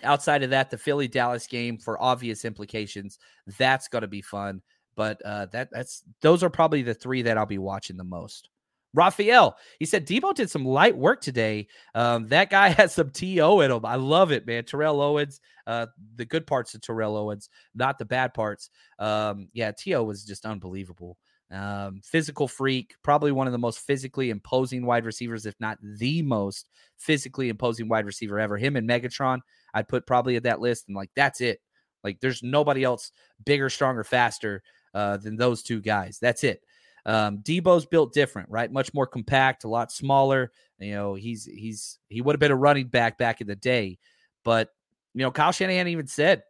outside 0.04 0.43
of 0.43 0.52
that, 0.52 0.69
the 0.69 0.78
Philly 0.78 1.10
Dallas 1.10 1.45
game 1.45 1.78
for 1.78 2.02
obvious 2.02 2.45
implications, 2.45 3.17
that's 3.58 3.89
going 3.89 4.04
to 4.04 4.08
be 4.08 4.21
fun. 4.21 4.62
But 4.95 5.21
uh, 5.26 5.47
that 5.47 5.69
that's 5.71 6.04
those 6.21 6.43
are 6.43 6.50
probably 6.52 6.84
the 6.84 6.93
three 6.93 7.24
that 7.24 7.38
I'll 7.38 7.47
be 7.47 7.58
watching 7.58 7.97
the 7.97 8.04
most. 8.04 8.50
Raphael, 8.93 9.58
he 9.80 9.86
said 9.86 10.06
Deebo 10.06 10.34
did 10.36 10.49
some 10.49 10.65
light 10.65 10.97
work 10.97 11.21
today. 11.21 11.67
Um, 11.95 12.27
that 12.27 12.49
guy 12.49 12.69
has 12.77 12.93
some 12.93 13.10
TO 13.10 13.62
in 13.62 13.71
him. 13.71 13.86
I 13.86 13.95
love 13.95 14.32
it, 14.32 14.45
man. 14.45 14.65
Terrell 14.65 15.01
Owens, 15.01 15.39
uh, 15.67 15.88
the 16.15 16.25
good 16.25 16.45
parts 16.45 16.73
of 16.75 16.82
Terrell 16.82 17.15
Owens, 17.15 17.49
not 17.73 17.97
the 17.97 18.06
bad 18.06 18.34
parts. 18.34 18.69
Um, 18.99 19.49
yeah, 19.54 19.71
TO 19.71 20.04
was 20.04 20.25
just 20.25 20.45
unbelievable. 20.45 21.17
Um, 21.51 21.99
physical 22.04 22.47
freak, 22.47 22.95
probably 23.04 23.34
one 23.34 23.45
of 23.45 23.51
the 23.51 23.60
most 23.60 23.80
physically 23.80 24.30
imposing 24.30 24.86
wide 24.86 25.04
receivers, 25.04 25.45
if 25.45 25.56
not 25.60 25.77
the 25.82 26.21
most 26.21 26.67
physically 26.97 27.49
imposing 27.49 27.89
wide 27.89 28.06
receiver 28.06 28.39
ever. 28.39 28.58
Him 28.58 28.77
and 28.77 28.88
Megatron, 28.88 29.39
I'd 29.73 29.89
put 29.89 30.08
probably 30.08 30.38
at 30.38 30.43
that 30.43 30.62
list, 30.62 30.86
and 30.88 30.95
like 30.95 31.10
that's 31.13 31.41
it. 31.41 31.60
Like 32.04 32.21
there's 32.21 32.41
nobody 32.41 32.84
else 32.84 33.12
bigger, 33.45 33.69
stronger, 33.69 34.06
faster 34.06 34.63
uh, 34.93 35.17
than 35.17 35.36
those 35.36 35.62
two 35.62 35.82
guys. 35.82 36.19
That's 36.21 36.43
it. 36.45 36.62
Um, 37.05 37.39
Deebo's 37.39 37.85
built 37.85 38.13
different, 38.13 38.49
right? 38.49 38.71
Much 38.71 38.93
more 38.93 39.07
compact, 39.07 39.63
a 39.63 39.67
lot 39.67 39.91
smaller. 39.91 40.51
You 40.79 40.91
know, 40.91 41.13
he's 41.15 41.45
he's 41.45 41.99
he 42.09 42.21
would 42.21 42.33
have 42.33 42.39
been 42.39 42.51
a 42.51 42.55
running 42.55 42.87
back 42.87 43.17
back 43.17 43.41
in 43.41 43.47
the 43.47 43.55
day, 43.55 43.97
but 44.43 44.69
you 45.13 45.21
know, 45.21 45.31
Kyle 45.31 45.51
Shanahan 45.51 45.87
even 45.87 46.07
said 46.07 46.43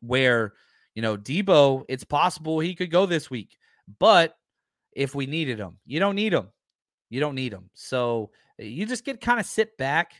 where 0.00 0.52
you 0.94 1.02
know 1.02 1.16
Deebo, 1.16 1.84
it's 1.88 2.04
possible 2.04 2.60
he 2.60 2.74
could 2.74 2.90
go 2.90 3.06
this 3.06 3.30
week. 3.30 3.56
But 3.98 4.36
if 4.92 5.14
we 5.14 5.26
needed 5.26 5.58
him, 5.58 5.78
you 5.86 6.00
don't 6.00 6.14
need 6.14 6.32
him. 6.32 6.48
You 7.10 7.20
don't 7.20 7.34
need 7.34 7.52
him. 7.52 7.70
So 7.74 8.30
you 8.58 8.86
just 8.86 9.04
get 9.04 9.20
kind 9.20 9.40
of 9.40 9.46
sit 9.46 9.78
back, 9.78 10.12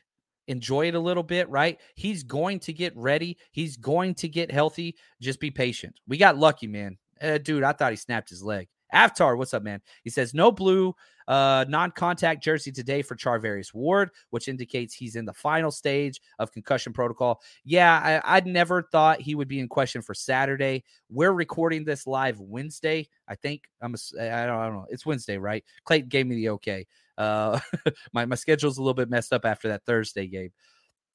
enjoy 0.47 0.89
it 0.89 0.95
a 0.95 1.01
little 1.01 1.23
bit, 1.23 1.49
right? 1.51 1.79
He's 1.95 2.23
going 2.23 2.61
to 2.61 2.73
get 2.73 2.97
ready. 2.97 3.37
He's 3.53 3.77
going 3.77 4.15
to 4.17 4.29
get 4.29 4.51
healthy. 4.51 4.97
Just 5.21 5.41
be 5.41 5.51
patient. 5.51 5.99
We 6.07 6.17
got 6.17 6.39
lucky, 6.39 6.67
man. 6.67 6.97
Uh, 7.21 7.39
dude, 7.39 7.65
I 7.65 7.73
thought 7.73 7.93
he 7.93 7.97
snapped 7.97 8.31
his 8.31 8.43
leg. 8.43 8.69
Avatar, 8.93 9.37
what's 9.37 9.55
up, 9.55 9.63
man? 9.63 9.81
He 10.03 10.11
says 10.11 10.35
no 10.35 10.51
blue 10.51 10.95
uh, 11.29 11.67
non-contact 11.69 12.43
jersey 12.43 12.73
today 12.73 13.03
for 13.03 13.15
Charvarius 13.15 13.75
Ward, 13.75 14.11
which 14.31 14.49
indicates 14.49 14.95
he's 14.95 15.15
in 15.15 15.27
the 15.27 15.35
final 15.35 15.71
stage 15.71 16.21
of 16.39 16.51
concussion 16.51 16.93
protocol. 16.95 17.43
Yeah, 17.65 18.21
I, 18.25 18.37
would 18.37 18.47
never 18.47 18.83
thought 18.83 19.21
he 19.21 19.35
would 19.35 19.47
be 19.47 19.61
in 19.61 19.69
question 19.69 20.01
for 20.01 20.15
Saturday. 20.15 20.85
We're 21.11 21.33
recording 21.33 21.85
this 21.85 22.07
live 22.07 22.41
Wednesday. 22.41 23.09
I 23.29 23.35
think 23.35 23.65
I'm. 23.83 23.95
A, 23.95 24.23
I 24.23 24.47
don't, 24.47 24.59
I 24.59 24.67
don't 24.67 24.75
know. 24.75 24.87
It's 24.89 25.05
Wednesday, 25.05 25.37
right? 25.37 25.63
Clayton 25.85 26.09
gave 26.09 26.27
me 26.27 26.37
the 26.37 26.49
okay. 26.51 26.87
Uh, 27.19 27.61
my 28.15 28.25
my 28.25 28.37
schedule's 28.37 28.79
a 28.79 28.81
little 28.81 28.95
bit 28.95 29.11
messed 29.11 29.33
up 29.33 29.45
after 29.45 29.69
that 29.69 29.85
Thursday 29.85 30.27
game 30.27 30.51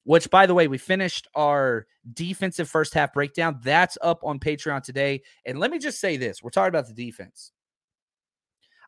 which 0.06 0.28
by 0.28 0.44
the 0.44 0.52
way 0.52 0.68
we 0.68 0.76
finished 0.76 1.26
our 1.34 1.86
defensive 2.12 2.68
first 2.68 2.92
half 2.92 3.12
breakdown 3.14 3.58
that's 3.62 3.96
up 4.02 4.20
on 4.22 4.38
patreon 4.38 4.82
today 4.82 5.22
and 5.46 5.58
let 5.58 5.70
me 5.70 5.78
just 5.78 5.98
say 5.98 6.18
this 6.18 6.42
we're 6.42 6.50
talking 6.50 6.68
about 6.68 6.86
the 6.86 6.92
defense 6.92 7.52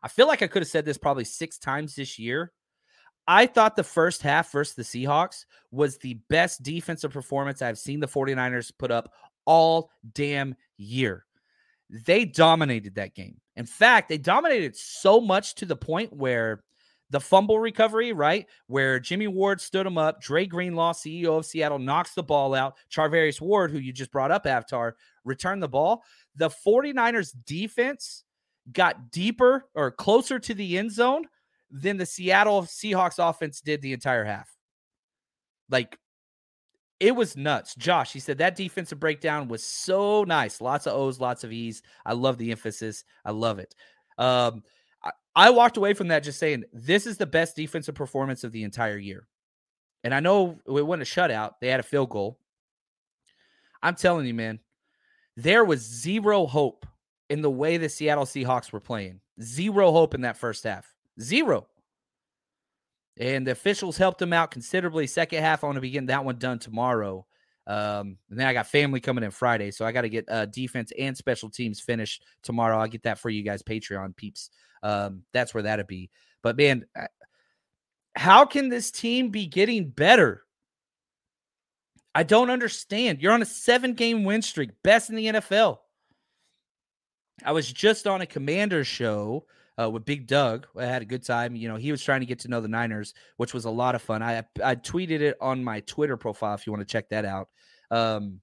I 0.03 0.07
feel 0.07 0.27
like 0.27 0.41
I 0.41 0.47
could 0.47 0.61
have 0.61 0.69
said 0.69 0.85
this 0.85 0.97
probably 0.97 1.23
six 1.23 1.57
times 1.57 1.95
this 1.95 2.19
year. 2.19 2.51
I 3.27 3.45
thought 3.45 3.75
the 3.75 3.83
first 3.83 4.21
half 4.21 4.51
versus 4.51 4.75
the 4.75 4.83
Seahawks 4.83 5.45
was 5.71 5.97
the 5.97 6.19
best 6.29 6.63
defensive 6.63 7.11
performance 7.11 7.61
I've 7.61 7.77
seen 7.77 7.99
the 7.99 8.07
49ers 8.07 8.71
put 8.77 8.89
up 8.89 9.11
all 9.45 9.89
damn 10.13 10.55
year. 10.77 11.25
They 11.89 12.25
dominated 12.25 12.95
that 12.95 13.15
game. 13.15 13.39
In 13.55 13.65
fact, 13.65 14.07
they 14.07 14.17
dominated 14.17 14.75
so 14.75 15.19
much 15.19 15.55
to 15.55 15.65
the 15.65 15.75
point 15.75 16.13
where 16.13 16.63
the 17.09 17.19
fumble 17.19 17.59
recovery, 17.59 18.11
right? 18.13 18.45
Where 18.67 18.99
Jimmy 18.99 19.27
Ward 19.27 19.61
stood 19.61 19.85
him 19.85 19.97
up, 19.97 20.21
Dre 20.21 20.45
Greenlaw, 20.45 20.93
CEO 20.93 21.37
of 21.37 21.45
Seattle, 21.45 21.79
knocks 21.79 22.13
the 22.13 22.23
ball 22.23 22.53
out. 22.53 22.75
Charvarius 22.91 23.39
Ward, 23.39 23.71
who 23.71 23.79
you 23.79 23.93
just 23.93 24.11
brought 24.11 24.31
up, 24.31 24.45
Avatar, 24.45 24.95
returned 25.23 25.63
the 25.63 25.69
ball. 25.69 26.03
The 26.35 26.49
49ers 26.49 27.33
defense 27.45 28.23
got 28.71 29.11
deeper 29.11 29.65
or 29.73 29.91
closer 29.91 30.39
to 30.39 30.53
the 30.53 30.77
end 30.77 30.91
zone 30.91 31.27
than 31.71 31.97
the 31.97 32.05
Seattle 32.05 32.63
Seahawks 32.63 33.17
offense 33.19 33.61
did 33.61 33.81
the 33.81 33.93
entire 33.93 34.23
half. 34.23 34.49
Like 35.69 35.97
it 36.99 37.15
was 37.15 37.37
nuts. 37.37 37.75
Josh, 37.75 38.13
he 38.13 38.19
said 38.19 38.39
that 38.39 38.55
defensive 38.55 38.99
breakdown 38.99 39.47
was 39.47 39.63
so 39.63 40.23
nice. 40.23 40.61
Lots 40.61 40.87
of 40.87 40.93
O's, 40.93 41.19
lots 41.19 41.43
of 41.43 41.51
E's. 41.51 41.81
I 42.05 42.13
love 42.13 42.37
the 42.37 42.51
emphasis. 42.51 43.03
I 43.23 43.31
love 43.31 43.59
it. 43.59 43.75
Um, 44.17 44.63
I, 45.03 45.11
I 45.35 45.49
walked 45.51 45.77
away 45.77 45.93
from 45.93 46.07
that 46.07 46.23
just 46.23 46.39
saying 46.39 46.63
this 46.73 47.05
is 47.05 47.17
the 47.17 47.25
best 47.25 47.55
defensive 47.55 47.95
performance 47.95 48.43
of 48.43 48.51
the 48.51 48.63
entire 48.63 48.97
year. 48.97 49.27
And 50.03 50.13
I 50.13 50.19
know 50.19 50.57
it 50.65 50.85
wasn't 50.85 51.03
a 51.03 51.05
shutout. 51.05 51.53
They 51.61 51.67
had 51.67 51.79
a 51.79 51.83
field 51.83 52.09
goal. 52.09 52.39
I'm 53.83 53.95
telling 53.95 54.25
you, 54.25 54.33
man, 54.33 54.59
there 55.35 55.63
was 55.63 55.81
zero 55.81 56.47
hope 56.47 56.85
in 57.29 57.41
the 57.41 57.49
way 57.49 57.77
the 57.77 57.89
Seattle 57.89 58.25
Seahawks 58.25 58.71
were 58.71 58.79
playing. 58.79 59.19
Zero 59.41 59.91
hope 59.91 60.13
in 60.13 60.21
that 60.21 60.37
first 60.37 60.63
half. 60.63 60.93
Zero. 61.19 61.67
And 63.19 63.47
the 63.47 63.51
officials 63.51 63.97
helped 63.97 64.19
them 64.19 64.33
out 64.33 64.51
considerably. 64.51 65.07
Second 65.07 65.41
half, 65.41 65.63
I 65.63 65.67
want 65.67 65.77
to 65.77 65.81
be 65.81 65.89
getting 65.89 66.07
that 66.07 66.23
one 66.23 66.37
done 66.37 66.59
tomorrow. 66.59 67.25
Um, 67.65 68.17
and 68.29 68.39
then 68.39 68.47
I 68.47 68.53
got 68.53 68.67
family 68.67 69.01
coming 69.01 69.23
in 69.23 69.31
Friday, 69.31 69.71
so 69.71 69.85
I 69.85 69.91
got 69.91 70.01
to 70.01 70.09
get 70.09 70.29
uh, 70.29 70.45
defense 70.45 70.93
and 70.97 71.17
special 71.17 71.49
teams 71.49 71.81
finished 71.81 72.23
tomorrow. 72.41 72.77
I'll 72.77 72.87
get 72.87 73.03
that 73.03 73.19
for 73.19 73.29
you 73.29 73.43
guys, 73.43 73.61
Patreon 73.61 74.15
peeps. 74.15 74.51
Um, 74.83 75.23
that's 75.33 75.53
where 75.53 75.63
that'll 75.63 75.85
be. 75.85 76.09
But 76.41 76.55
man, 76.55 76.85
how 78.15 78.45
can 78.45 78.69
this 78.69 78.89
team 78.89 79.29
be 79.29 79.47
getting 79.47 79.89
better? 79.89 80.43
I 82.15 82.23
don't 82.23 82.49
understand. 82.49 83.21
You're 83.21 83.33
on 83.33 83.41
a 83.41 83.45
seven 83.45 83.93
game 83.93 84.23
win 84.23 84.41
streak, 84.41 84.71
best 84.81 85.09
in 85.09 85.17
the 85.17 85.25
NFL. 85.25 85.79
I 87.43 87.51
was 87.51 87.71
just 87.71 88.07
on 88.07 88.21
a 88.21 88.25
commander 88.25 88.83
show 88.83 89.45
uh, 89.79 89.89
with 89.89 90.05
Big 90.05 90.27
Doug. 90.27 90.67
I 90.75 90.85
had 90.85 91.01
a 91.01 91.05
good 91.05 91.23
time. 91.23 91.55
You 91.55 91.67
know, 91.67 91.75
he 91.75 91.91
was 91.91 92.03
trying 92.03 92.21
to 92.21 92.25
get 92.25 92.39
to 92.39 92.47
know 92.47 92.61
the 92.61 92.67
Niners, 92.67 93.13
which 93.37 93.53
was 93.53 93.65
a 93.65 93.69
lot 93.69 93.95
of 93.95 94.01
fun. 94.01 94.23
I 94.23 94.43
I 94.63 94.75
tweeted 94.75 95.21
it 95.21 95.37
on 95.39 95.63
my 95.63 95.81
Twitter 95.81 96.17
profile 96.17 96.55
if 96.55 96.65
you 96.65 96.73
want 96.73 96.87
to 96.87 96.91
check 96.91 97.09
that 97.09 97.25
out. 97.25 97.49
Um, 97.91 98.41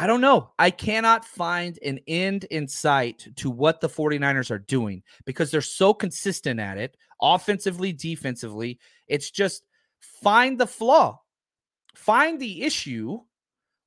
I 0.00 0.06
don't 0.06 0.20
know. 0.20 0.50
I 0.58 0.70
cannot 0.70 1.24
find 1.24 1.76
an 1.84 1.98
end 2.06 2.44
in 2.44 2.68
sight 2.68 3.26
to 3.36 3.50
what 3.50 3.80
the 3.80 3.88
49ers 3.88 4.50
are 4.52 4.60
doing 4.60 5.02
because 5.24 5.50
they're 5.50 5.60
so 5.60 5.92
consistent 5.92 6.60
at 6.60 6.78
it, 6.78 6.96
offensively, 7.20 7.92
defensively. 7.92 8.78
It's 9.08 9.30
just 9.30 9.64
find 10.00 10.56
the 10.56 10.68
flaw, 10.68 11.20
find 11.96 12.38
the 12.38 12.62
issue, 12.62 13.18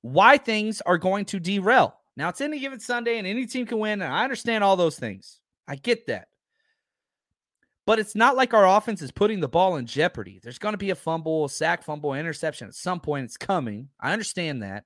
why 0.02 0.38
things 0.38 0.82
are 0.82 0.98
going 0.98 1.26
to 1.26 1.40
derail. 1.40 1.96
Now 2.17 2.30
it's 2.30 2.41
any 2.41 2.60
given 2.60 2.80
Sunday 2.80 3.17
and 3.17 3.28
any 3.28 3.45
team 3.45 3.65
can 3.65 3.80
win. 3.80 4.02
And 4.02 4.13
I 4.13 4.24
understand 4.24 4.63
all 4.63 4.76
those 4.76 5.00
things. 5.00 5.39
I 5.67 5.76
get 5.76 6.08
that. 6.08 6.28
But 7.86 8.00
it's 8.00 8.15
not 8.15 8.36
like 8.36 8.54
our 8.54 8.67
offense 8.67 9.02
is 9.02 9.12
putting 9.12 9.39
the 9.39 9.47
ball 9.47 9.78
in 9.78 9.86
jeopardy. 9.86 10.39
There's 10.41 10.60
going 10.60 10.74
to 10.74 10.78
be 10.78 10.91
a 10.91 10.95
fumble, 10.95 11.45
a 11.45 11.50
sack, 11.50 11.84
fumble, 11.84 12.13
interception 12.13 12.67
at 12.67 12.76
some 12.76 13.00
point. 13.00 13.26
It's 13.26 13.38
coming. 13.38 13.89
I 14.00 14.13
understand 14.13 14.62
that. 14.62 14.86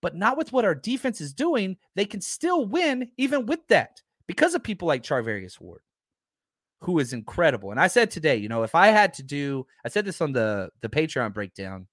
But 0.00 0.16
not 0.16 0.36
with 0.36 0.52
what 0.52 0.64
our 0.64 0.74
defense 0.74 1.20
is 1.20 1.34
doing. 1.34 1.76
They 1.94 2.04
can 2.04 2.20
still 2.20 2.66
win 2.66 3.10
even 3.18 3.46
with 3.46 3.60
that 3.68 4.00
because 4.26 4.54
of 4.54 4.62
people 4.62 4.88
like 4.88 5.02
Charvarius 5.02 5.60
Ward, 5.60 5.82
who 6.80 6.98
is 6.98 7.12
incredible. 7.12 7.70
And 7.70 7.78
I 7.78 7.86
said 7.86 8.10
today, 8.10 8.36
you 8.36 8.48
know, 8.48 8.62
if 8.62 8.74
I 8.74 8.88
had 8.88 9.14
to 9.14 9.22
do, 9.22 9.66
I 9.84 9.88
said 9.88 10.04
this 10.04 10.20
on 10.20 10.32
the 10.32 10.70
the 10.80 10.88
Patreon 10.88 11.34
breakdown. 11.34 11.86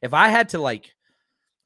If 0.00 0.14
I 0.14 0.28
had 0.28 0.48
to 0.50 0.58
like 0.58 0.94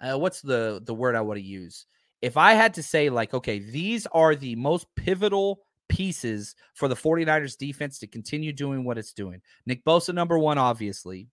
uh, 0.01 0.19
what's 0.19 0.41
the 0.41 0.83
the 0.85 0.95
word 0.95 1.15
I 1.15 1.21
want 1.21 1.39
to 1.39 1.45
use? 1.45 1.87
If 2.23 2.37
I 2.37 2.55
had 2.55 2.75
to 2.75 2.83
say 2.83 3.11
like, 3.11 3.35
okay, 3.35 3.59
these 3.59 4.07
are 4.07 4.35
the 4.35 4.57
most 4.57 4.87
pivotal 4.97 5.61
pieces 5.89 6.57
for 6.75 6.89
the 6.89 6.97
49ers 6.97 7.57
defense 7.57 7.99
to 8.01 8.07
continue 8.07 8.53
doing 8.53 8.85
what 8.85 8.99
it's 8.99 9.13
doing. 9.13 9.41
Nick 9.67 9.85
Bosa 9.85 10.13
number 10.15 10.39
1 10.39 10.59
obviously. 10.59 11.29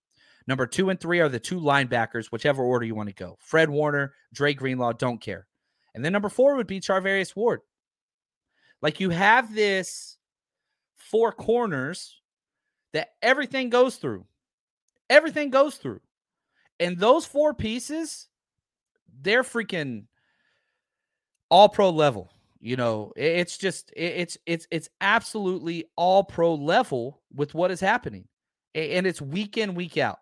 Number 0.45 0.67
two 0.67 0.89
and 0.89 0.99
three 0.99 1.21
are 1.21 1.30
the 1.30 1.39
two 1.39 1.60
linebackers, 1.60 2.28
whichever 2.28 2.63
order 2.63 2.86
you 2.86 2.95
want 2.95 3.08
to 3.10 3.15
go. 3.15 3.38
Fred 3.39 3.69
Warner, 3.69 4.13
Dre 4.34 4.54
Greenlaw, 4.54 4.93
don't 4.93 5.21
care. 5.21 5.47
And 5.95 6.04
then 6.04 6.12
number 6.12 6.30
four 6.30 6.56
would 6.56 6.67
be 6.67 6.82
Charvarius 6.82 7.36
Ward. 7.36 7.62
Like 8.82 8.99
you 8.99 9.10
have 9.12 9.54
this 9.54 10.17
four 10.97 11.32
corners 11.32 12.19
that 12.91 13.10
everything 13.21 13.69
goes 13.69 13.95
through. 13.95 14.26
Everything 15.10 15.49
goes 15.49 15.76
through. 15.76 16.02
And 16.80 16.97
those 16.97 17.26
four 17.26 17.54
pieces, 17.54 18.28
they're 19.21 19.43
freaking 19.43 20.06
all 21.49 21.69
pro 21.69 21.89
level. 21.89 22.32
You 22.60 22.78
know, 22.78 23.12
it's 23.15 23.58
just 23.58 23.91
it's 23.95 24.38
it's 24.45 24.67
it's 24.71 24.89
absolutely 25.02 25.86
all 25.97 26.23
pro 26.23 26.56
level 26.56 27.21
with 27.34 27.54
what 27.54 27.71
is 27.71 27.80
happening. 27.80 28.28
And 28.73 29.06
it's 29.06 29.21
week 29.21 29.58
in, 29.58 29.76
week 29.76 29.97
out. 29.97 30.19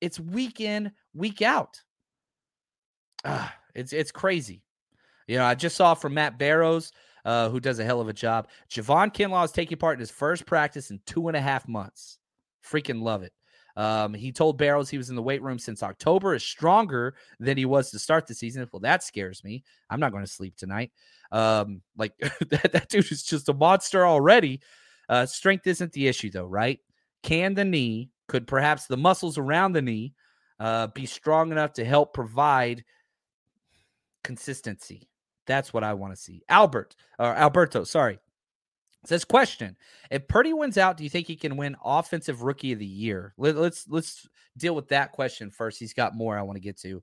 It's 0.00 0.18
week 0.20 0.60
in, 0.60 0.92
week 1.14 1.42
out. 1.42 1.80
It's 3.74 3.92
it's 3.92 4.12
crazy. 4.12 4.62
You 5.26 5.38
know, 5.38 5.44
I 5.44 5.56
just 5.56 5.74
saw 5.74 5.94
from 5.94 6.14
Matt 6.14 6.38
Barrows, 6.38 6.92
uh, 7.24 7.48
who 7.48 7.58
does 7.58 7.80
a 7.80 7.84
hell 7.84 8.00
of 8.00 8.08
a 8.08 8.12
job. 8.12 8.46
Javon 8.70 9.12
Kinlaw 9.12 9.44
is 9.44 9.50
taking 9.50 9.78
part 9.78 9.94
in 9.94 10.00
his 10.00 10.12
first 10.12 10.46
practice 10.46 10.90
in 10.92 11.00
two 11.06 11.26
and 11.26 11.36
a 11.36 11.40
half 11.40 11.66
months. 11.66 12.18
Freaking 12.64 13.02
love 13.02 13.24
it. 13.24 13.32
Um, 13.76 14.14
he 14.14 14.30
told 14.30 14.58
Barrows 14.58 14.88
he 14.88 14.98
was 14.98 15.10
in 15.10 15.16
the 15.16 15.22
weight 15.22 15.42
room 15.42 15.58
since 15.58 15.82
October, 15.82 16.34
is 16.34 16.44
stronger 16.44 17.14
than 17.40 17.56
he 17.56 17.64
was 17.64 17.90
to 17.90 17.98
start 17.98 18.26
the 18.26 18.34
season. 18.34 18.68
Well, 18.72 18.80
that 18.80 19.02
scares 19.02 19.42
me. 19.42 19.64
I'm 19.90 20.00
not 20.00 20.12
going 20.12 20.24
to 20.24 20.30
sleep 20.30 20.56
tonight. 20.56 20.92
Um, 21.32 21.82
like 21.96 22.16
that, 22.18 22.72
that 22.72 22.88
dude 22.88 23.10
is 23.10 23.24
just 23.24 23.48
a 23.48 23.54
monster 23.54 24.06
already. 24.06 24.60
Uh, 25.08 25.26
strength 25.26 25.66
isn't 25.66 25.92
the 25.92 26.06
issue, 26.06 26.30
though, 26.30 26.46
right? 26.46 26.78
Can 27.22 27.54
the 27.54 27.64
knee, 27.64 28.10
could 28.28 28.46
perhaps 28.46 28.86
the 28.86 28.96
muscles 28.96 29.38
around 29.38 29.72
the 29.72 29.82
knee 29.82 30.14
uh, 30.60 30.86
be 30.88 31.06
strong 31.06 31.50
enough 31.50 31.72
to 31.74 31.84
help 31.84 32.14
provide 32.14 32.84
consistency? 34.22 35.08
That's 35.46 35.74
what 35.74 35.84
I 35.84 35.94
want 35.94 36.14
to 36.14 36.20
see. 36.20 36.42
Albert 36.48 36.96
or 37.18 37.34
Alberto, 37.34 37.84
sorry. 37.84 38.18
Says 39.04 39.24
question: 39.24 39.76
If 40.10 40.28
Purdy 40.28 40.52
wins 40.52 40.78
out, 40.78 40.96
do 40.96 41.04
you 41.04 41.10
think 41.10 41.26
he 41.26 41.36
can 41.36 41.56
win 41.56 41.76
Offensive 41.84 42.42
Rookie 42.42 42.72
of 42.72 42.78
the 42.78 42.86
Year? 42.86 43.34
Let, 43.36 43.56
let's 43.56 43.86
let's 43.88 44.26
deal 44.56 44.74
with 44.74 44.88
that 44.88 45.12
question 45.12 45.50
first. 45.50 45.78
He's 45.78 45.92
got 45.92 46.14
more 46.14 46.38
I 46.38 46.42
want 46.42 46.56
to 46.56 46.62
get 46.62 46.78
to. 46.80 47.02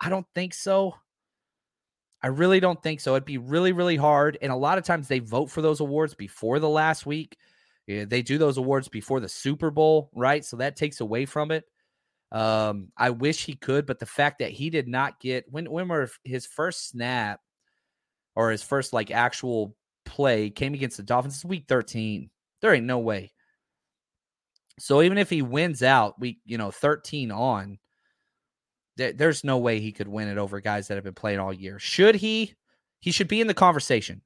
I 0.00 0.08
don't 0.08 0.26
think 0.34 0.54
so. 0.54 0.94
I 2.22 2.28
really 2.28 2.60
don't 2.60 2.82
think 2.82 3.00
so. 3.00 3.14
It'd 3.14 3.24
be 3.24 3.38
really 3.38 3.72
really 3.72 3.96
hard, 3.96 4.38
and 4.40 4.50
a 4.50 4.56
lot 4.56 4.78
of 4.78 4.84
times 4.84 5.08
they 5.08 5.18
vote 5.18 5.50
for 5.50 5.60
those 5.60 5.80
awards 5.80 6.14
before 6.14 6.58
the 6.58 6.68
last 6.68 7.04
week. 7.04 7.36
Yeah, 7.86 8.04
they 8.04 8.22
do 8.22 8.38
those 8.38 8.58
awards 8.58 8.88
before 8.88 9.20
the 9.20 9.28
Super 9.28 9.70
Bowl, 9.70 10.10
right? 10.14 10.44
So 10.44 10.56
that 10.58 10.76
takes 10.76 11.00
away 11.00 11.26
from 11.26 11.50
it. 11.50 11.64
Um, 12.30 12.88
I 12.96 13.10
wish 13.10 13.44
he 13.44 13.54
could, 13.54 13.84
but 13.84 13.98
the 13.98 14.06
fact 14.06 14.38
that 14.38 14.52
he 14.52 14.70
did 14.70 14.88
not 14.88 15.20
get 15.20 15.44
when 15.50 15.70
when 15.70 15.88
were 15.88 16.08
his 16.24 16.46
first 16.46 16.88
snap 16.88 17.40
or 18.34 18.50
his 18.50 18.62
first 18.62 18.94
like 18.94 19.10
actual 19.10 19.76
play 20.12 20.50
came 20.50 20.74
against 20.74 20.98
the 20.98 21.02
Dolphins. 21.02 21.44
week 21.44 21.64
13. 21.68 22.28
There 22.60 22.74
ain't 22.74 22.86
no 22.86 22.98
way. 22.98 23.32
So 24.78 25.02
even 25.02 25.16
if 25.16 25.30
he 25.30 25.40
wins 25.42 25.82
out 25.82 26.20
week, 26.20 26.38
you 26.44 26.58
know, 26.58 26.70
13 26.70 27.30
on, 27.30 27.78
there, 28.96 29.12
there's 29.12 29.42
no 29.42 29.58
way 29.58 29.80
he 29.80 29.90
could 29.90 30.08
win 30.08 30.28
it 30.28 30.38
over 30.38 30.60
guys 30.60 30.88
that 30.88 30.96
have 30.96 31.04
been 31.04 31.14
playing 31.14 31.40
all 31.40 31.52
year. 31.52 31.78
Should 31.78 32.16
he? 32.16 32.54
He 33.00 33.10
should 33.10 33.28
be 33.28 33.40
in 33.40 33.46
the 33.46 33.54
conversation. 33.54 34.20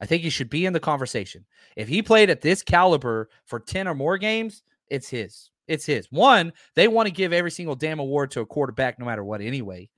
I 0.00 0.06
think 0.06 0.22
he 0.22 0.30
should 0.30 0.50
be 0.50 0.66
in 0.66 0.72
the 0.72 0.80
conversation. 0.80 1.44
If 1.76 1.86
he 1.86 2.02
played 2.02 2.30
at 2.30 2.40
this 2.40 2.62
caliber 2.62 3.28
for 3.44 3.60
10 3.60 3.86
or 3.86 3.94
more 3.94 4.18
games, 4.18 4.62
it's 4.88 5.08
his. 5.08 5.50
It's 5.68 5.86
his. 5.86 6.08
One, 6.10 6.52
they 6.76 6.88
want 6.88 7.08
to 7.08 7.14
give 7.14 7.32
every 7.32 7.50
single 7.50 7.76
damn 7.76 8.00
award 8.00 8.30
to 8.32 8.40
a 8.40 8.46
quarterback 8.46 8.98
no 8.98 9.06
matter 9.06 9.24
what 9.24 9.40
anyway. 9.40 9.90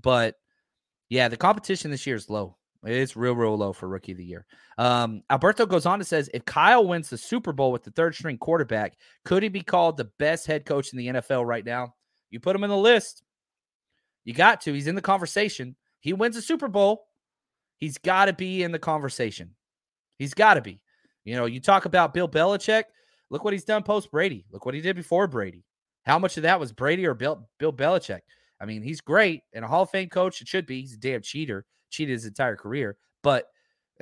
But 0.00 0.34
yeah, 1.08 1.28
the 1.28 1.36
competition 1.36 1.90
this 1.90 2.06
year 2.06 2.16
is 2.16 2.28
low. 2.28 2.56
It's 2.82 3.16
real, 3.16 3.34
real 3.34 3.56
low 3.56 3.72
for 3.72 3.88
rookie 3.88 4.12
of 4.12 4.18
the 4.18 4.24
year. 4.24 4.46
Um, 4.78 5.22
Alberto 5.28 5.66
goes 5.66 5.84
on 5.84 5.98
to 5.98 6.04
says, 6.04 6.30
if 6.32 6.44
Kyle 6.46 6.86
wins 6.86 7.10
the 7.10 7.18
Super 7.18 7.52
Bowl 7.52 7.72
with 7.72 7.82
the 7.82 7.90
third 7.90 8.14
string 8.14 8.38
quarterback, 8.38 8.94
could 9.24 9.42
he 9.42 9.50
be 9.50 9.62
called 9.62 9.96
the 9.96 10.10
best 10.18 10.46
head 10.46 10.64
coach 10.64 10.92
in 10.92 10.98
the 10.98 11.08
NFL 11.08 11.46
right 11.46 11.64
now? 11.64 11.94
You 12.30 12.40
put 12.40 12.56
him 12.56 12.64
in 12.64 12.70
the 12.70 12.76
list. 12.76 13.22
You 14.24 14.32
got 14.32 14.62
to. 14.62 14.72
He's 14.72 14.86
in 14.86 14.94
the 14.94 15.02
conversation. 15.02 15.76
He 16.00 16.14
wins 16.14 16.36
a 16.36 16.42
Super 16.42 16.68
Bowl. 16.68 17.06
He's 17.76 17.98
got 17.98 18.26
to 18.26 18.32
be 18.32 18.62
in 18.62 18.72
the 18.72 18.78
conversation. 18.78 19.56
He's 20.18 20.34
got 20.34 20.54
to 20.54 20.62
be. 20.62 20.80
You 21.24 21.36
know, 21.36 21.46
you 21.46 21.60
talk 21.60 21.84
about 21.84 22.14
Bill 22.14 22.28
Belichick. 22.28 22.84
Look 23.30 23.44
what 23.44 23.52
he's 23.52 23.64
done 23.64 23.82
post 23.82 24.10
Brady. 24.10 24.44
Look 24.50 24.64
what 24.64 24.74
he 24.74 24.80
did 24.80 24.96
before 24.96 25.26
Brady. 25.26 25.64
How 26.04 26.18
much 26.18 26.36
of 26.36 26.44
that 26.44 26.60
was 26.60 26.72
Brady 26.72 27.06
or 27.06 27.14
Bill, 27.14 27.48
Bill 27.58 27.72
Belichick? 27.72 28.20
I 28.60 28.66
mean, 28.66 28.82
he's 28.82 29.00
great 29.00 29.42
and 29.52 29.64
a 29.64 29.68
Hall 29.68 29.82
of 29.82 29.90
Fame 29.90 30.08
coach. 30.08 30.40
It 30.40 30.48
should 30.48 30.66
be. 30.66 30.80
He's 30.82 30.94
a 30.94 30.98
damn 30.98 31.22
cheater 31.22 31.64
cheated 31.90 32.14
his 32.14 32.26
entire 32.26 32.56
career. 32.56 32.96
But 33.22 33.46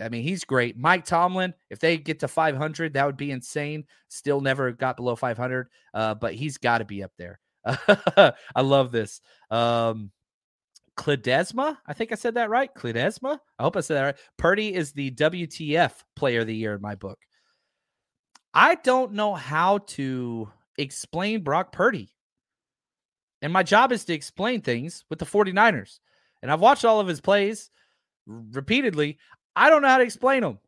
I 0.01 0.09
mean, 0.09 0.23
he's 0.23 0.45
great. 0.45 0.79
Mike 0.79 1.05
Tomlin, 1.05 1.55
if 1.71 1.81
they 1.81 1.99
get 1.99 2.21
to 2.21 2.29
500, 2.29 2.93
that 2.93 3.07
would 3.07 3.17
be 3.17 3.33
insane. 3.33 3.85
Still 4.09 4.41
never 4.41 4.71
got 4.71 4.97
below 4.97 5.17
500, 5.17 5.69
uh, 5.93 6.15
but 6.15 6.35
he's 6.35 6.57
got 6.57 6.79
to 6.79 6.85
be 6.85 7.03
up 7.03 7.11
there. 7.19 7.41
I 7.65 8.61
love 8.61 8.93
this. 8.93 9.21
Um, 9.51 10.13
Cledesma, 10.97 11.79
I 11.87 11.93
think 11.95 12.13
I 12.13 12.15
said 12.15 12.35
that 12.35 12.51
right. 12.51 12.73
Cledesma, 12.75 13.39
I 13.59 13.63
hope 13.63 13.77
I 13.77 13.81
said 13.81 13.95
that 13.97 14.05
right. 14.05 14.17
Purdy 14.37 14.75
is 14.75 14.93
the 14.93 15.11
WTF 15.13 15.93
player 16.15 16.41
of 16.41 16.47
the 16.47 16.55
year 16.55 16.75
in 16.75 16.81
my 16.81 16.95
book. 16.95 17.19
I 18.55 18.77
don't 18.77 19.13
know 19.13 19.35
how 19.35 19.79
to 19.79 20.51
explain 20.77 21.43
Brock 21.43 21.73
Purdy. 21.73 22.11
And 23.43 23.53
my 23.53 23.63
job 23.63 23.93
is 23.93 24.05
to 24.07 24.15
explain 24.15 24.61
things 24.61 25.05
with 25.09 25.19
the 25.19 25.27
49ers. 25.27 26.01
And 26.43 26.51
I've 26.51 26.61
watched 26.61 26.85
all 26.85 27.01
of 27.01 27.07
his 27.07 27.21
plays 27.21 27.71
repeatedly. 28.27 29.19
I 29.55 29.71
don't 29.71 29.83
know 29.83 29.89
how 29.89 29.99
to 29.99 30.05
explain 30.05 30.43
them. 30.43 30.59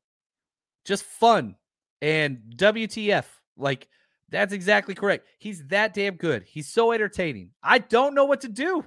Just 0.84 1.04
fun 1.04 1.56
and 2.00 2.38
WTF. 2.56 3.24
Like, 3.56 3.88
that's 4.30 4.52
exactly 4.52 4.94
correct. 4.94 5.26
He's 5.38 5.64
that 5.66 5.94
damn 5.94 6.14
good. 6.14 6.44
He's 6.44 6.68
so 6.68 6.92
entertaining. 6.92 7.50
I 7.62 7.78
don't 7.78 8.14
know 8.14 8.24
what 8.24 8.42
to 8.42 8.48
do. 8.48 8.84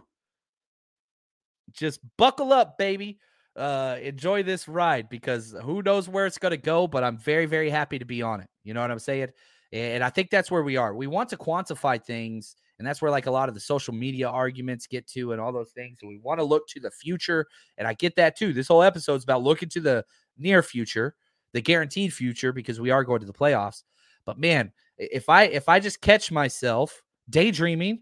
Just 1.74 2.00
buckle 2.17 2.54
up, 2.54 2.78
baby. 2.78 3.19
Uh, 3.56 3.98
enjoy 4.02 4.41
this 4.41 4.67
ride 4.67 5.10
because 5.10 5.56
who 5.63 5.84
knows 5.84 6.10
where 6.10 6.26
it's 6.26 6.38
going 6.38 6.52
to 6.52 6.58
go, 6.58 6.88
but 6.88 7.04
I'm 7.04 7.17
very, 7.17 7.46
very 7.46 7.69
happy 7.69 8.00
to 8.00 8.06
be 8.06 8.22
on 8.22 8.41
it. 8.41 8.50
You 8.63 8.74
know 8.74 8.82
what 8.82 8.91
I'm 8.91 9.00
saying? 9.00 9.30
And 9.72 10.04
I 10.04 10.10
think 10.10 10.30
that's 10.30 10.50
where 10.50 10.63
we 10.63 10.78
are. 10.78 10.93
We 10.93 11.08
want 11.08 11.30
to 11.30 11.38
quantify 11.38 12.04
things 12.04 12.56
and 12.84 12.88
that's 12.89 13.02
where 13.02 13.12
like 13.12 13.28
a 13.28 13.32
lot 13.32 13.48
of 13.48 13.56
the 13.56 13.62
social 13.62 13.93
media 13.93 14.28
arguments 14.28 14.88
get 14.88 15.08
to 15.08 15.32
and 15.32 15.39
all 15.39 15.54
those 15.54 15.72
things. 15.72 16.00
So 16.02 16.08
we 16.08 16.17
want 16.17 16.41
to 16.41 16.43
look 16.43 16.67
to 16.67 16.82
the 16.82 16.91
future. 16.91 17.48
And 17.78 17.88
I 17.88 17.93
get 17.93 18.17
that 18.17 18.38
too. 18.38 18.52
This 18.52 18.67
whole 18.67 18.84
episode 18.84 19.15
is 19.15 19.24
about 19.24 19.41
looking 19.41 19.69
to 19.69 19.80
the 19.80 20.04
near 20.38 20.62
future, 20.62 21.15
the 21.54 21.62
guaranteed 21.62 22.13
future, 22.13 22.52
because 22.52 22.82
we 22.82 22.91
are 22.91 23.06
going 23.06 23.22
to 23.22 23.26
the 23.26 23.32
playoffs. 23.32 23.84
But 24.26 24.38
man, 24.38 24.74
if 24.98 25.30
I 25.30 25.43
if 25.43 25.69
I 25.69 25.80
just 25.80 26.02
catch 26.02 26.30
myself 26.30 27.02
daydreaming 27.30 28.02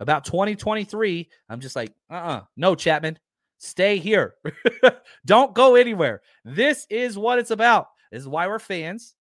about 0.00 0.24
2023, 0.24 1.28
I'm 1.50 1.60
just 1.60 1.76
like, 1.76 1.92
uh-uh, 2.08 2.40
no, 2.56 2.74
Chapman, 2.74 3.18
stay 3.58 3.98
here. 3.98 4.36
Don't 5.26 5.54
go 5.54 5.74
anywhere. 5.74 6.22
This 6.42 6.86
is 6.88 7.18
what 7.18 7.38
it's 7.38 7.50
about. 7.50 7.88
This 8.10 8.22
is 8.22 8.28
why 8.28 8.46
we're 8.46 8.58
fans. 8.58 9.14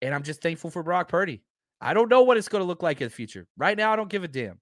And 0.00 0.14
I'm 0.14 0.22
just 0.22 0.42
thankful 0.42 0.70
for 0.70 0.84
Brock 0.84 1.08
Purdy. 1.08 1.42
I 1.82 1.94
don't 1.94 2.08
know 2.08 2.22
what 2.22 2.36
it's 2.36 2.48
going 2.48 2.62
to 2.62 2.66
look 2.66 2.82
like 2.82 3.00
in 3.00 3.08
the 3.08 3.14
future. 3.14 3.46
Right 3.56 3.76
now, 3.76 3.92
I 3.92 3.96
don't 3.96 4.08
give 4.10 4.22
a 4.22 4.28
damn. 4.28 4.60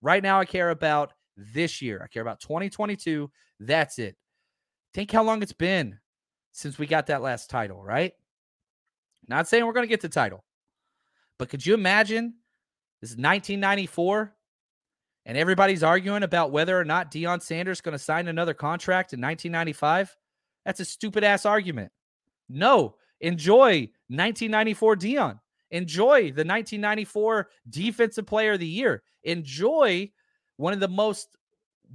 Right 0.00 0.22
now, 0.22 0.38
I 0.38 0.44
care 0.44 0.70
about 0.70 1.12
this 1.36 1.82
year. 1.82 2.00
I 2.02 2.06
care 2.06 2.22
about 2.22 2.40
2022. 2.40 3.30
That's 3.60 3.98
it. 3.98 4.16
Think 4.94 5.10
how 5.10 5.24
long 5.24 5.42
it's 5.42 5.52
been 5.52 5.98
since 6.52 6.78
we 6.78 6.86
got 6.86 7.06
that 7.08 7.22
last 7.22 7.50
title, 7.50 7.82
right? 7.82 8.12
Not 9.28 9.48
saying 9.48 9.66
we're 9.66 9.72
going 9.72 9.84
to 9.84 9.88
get 9.88 10.00
the 10.00 10.08
title, 10.08 10.44
but 11.38 11.48
could 11.48 11.64
you 11.64 11.74
imagine 11.74 12.34
this 13.00 13.10
is 13.10 13.16
1994 13.16 14.34
and 15.26 15.38
everybody's 15.38 15.82
arguing 15.82 16.22
about 16.22 16.52
whether 16.52 16.78
or 16.78 16.84
not 16.84 17.10
Deion 17.10 17.42
Sanders 17.42 17.78
is 17.78 17.80
going 17.80 17.92
to 17.92 17.98
sign 17.98 18.28
another 18.28 18.54
contract 18.54 19.12
in 19.12 19.20
1995? 19.20 20.14
That's 20.64 20.80
a 20.80 20.84
stupid 20.84 21.24
ass 21.24 21.46
argument. 21.46 21.90
No, 22.48 22.96
enjoy 23.20 23.90
1994 24.08 24.96
Deion. 24.96 25.40
Enjoy 25.72 26.20
the 26.20 26.44
1994 26.44 27.48
Defensive 27.68 28.26
Player 28.26 28.52
of 28.52 28.60
the 28.60 28.66
Year. 28.66 29.02
Enjoy 29.24 30.10
one 30.56 30.72
of 30.72 30.80
the 30.80 30.88
most 30.88 31.36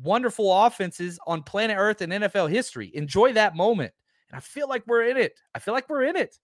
wonderful 0.02 0.52
offenses 0.66 1.20
on 1.26 1.44
planet 1.44 1.78
Earth 1.80 2.02
in 2.02 2.10
NFL 2.10 2.50
history. 2.50 2.92
Enjoy 2.94 3.34
that 3.34 3.56
moment. 3.56 3.94
And 4.30 4.38
I 4.38 4.42
feel 4.42 4.68
like 4.68 4.84
we're 4.88 5.08
in 5.08 5.18
it. 5.18 5.34
I 5.56 5.60
feel 5.60 5.74
like 5.74 5.90
we're 5.90 6.04
in 6.04 6.16
it. 6.16 6.38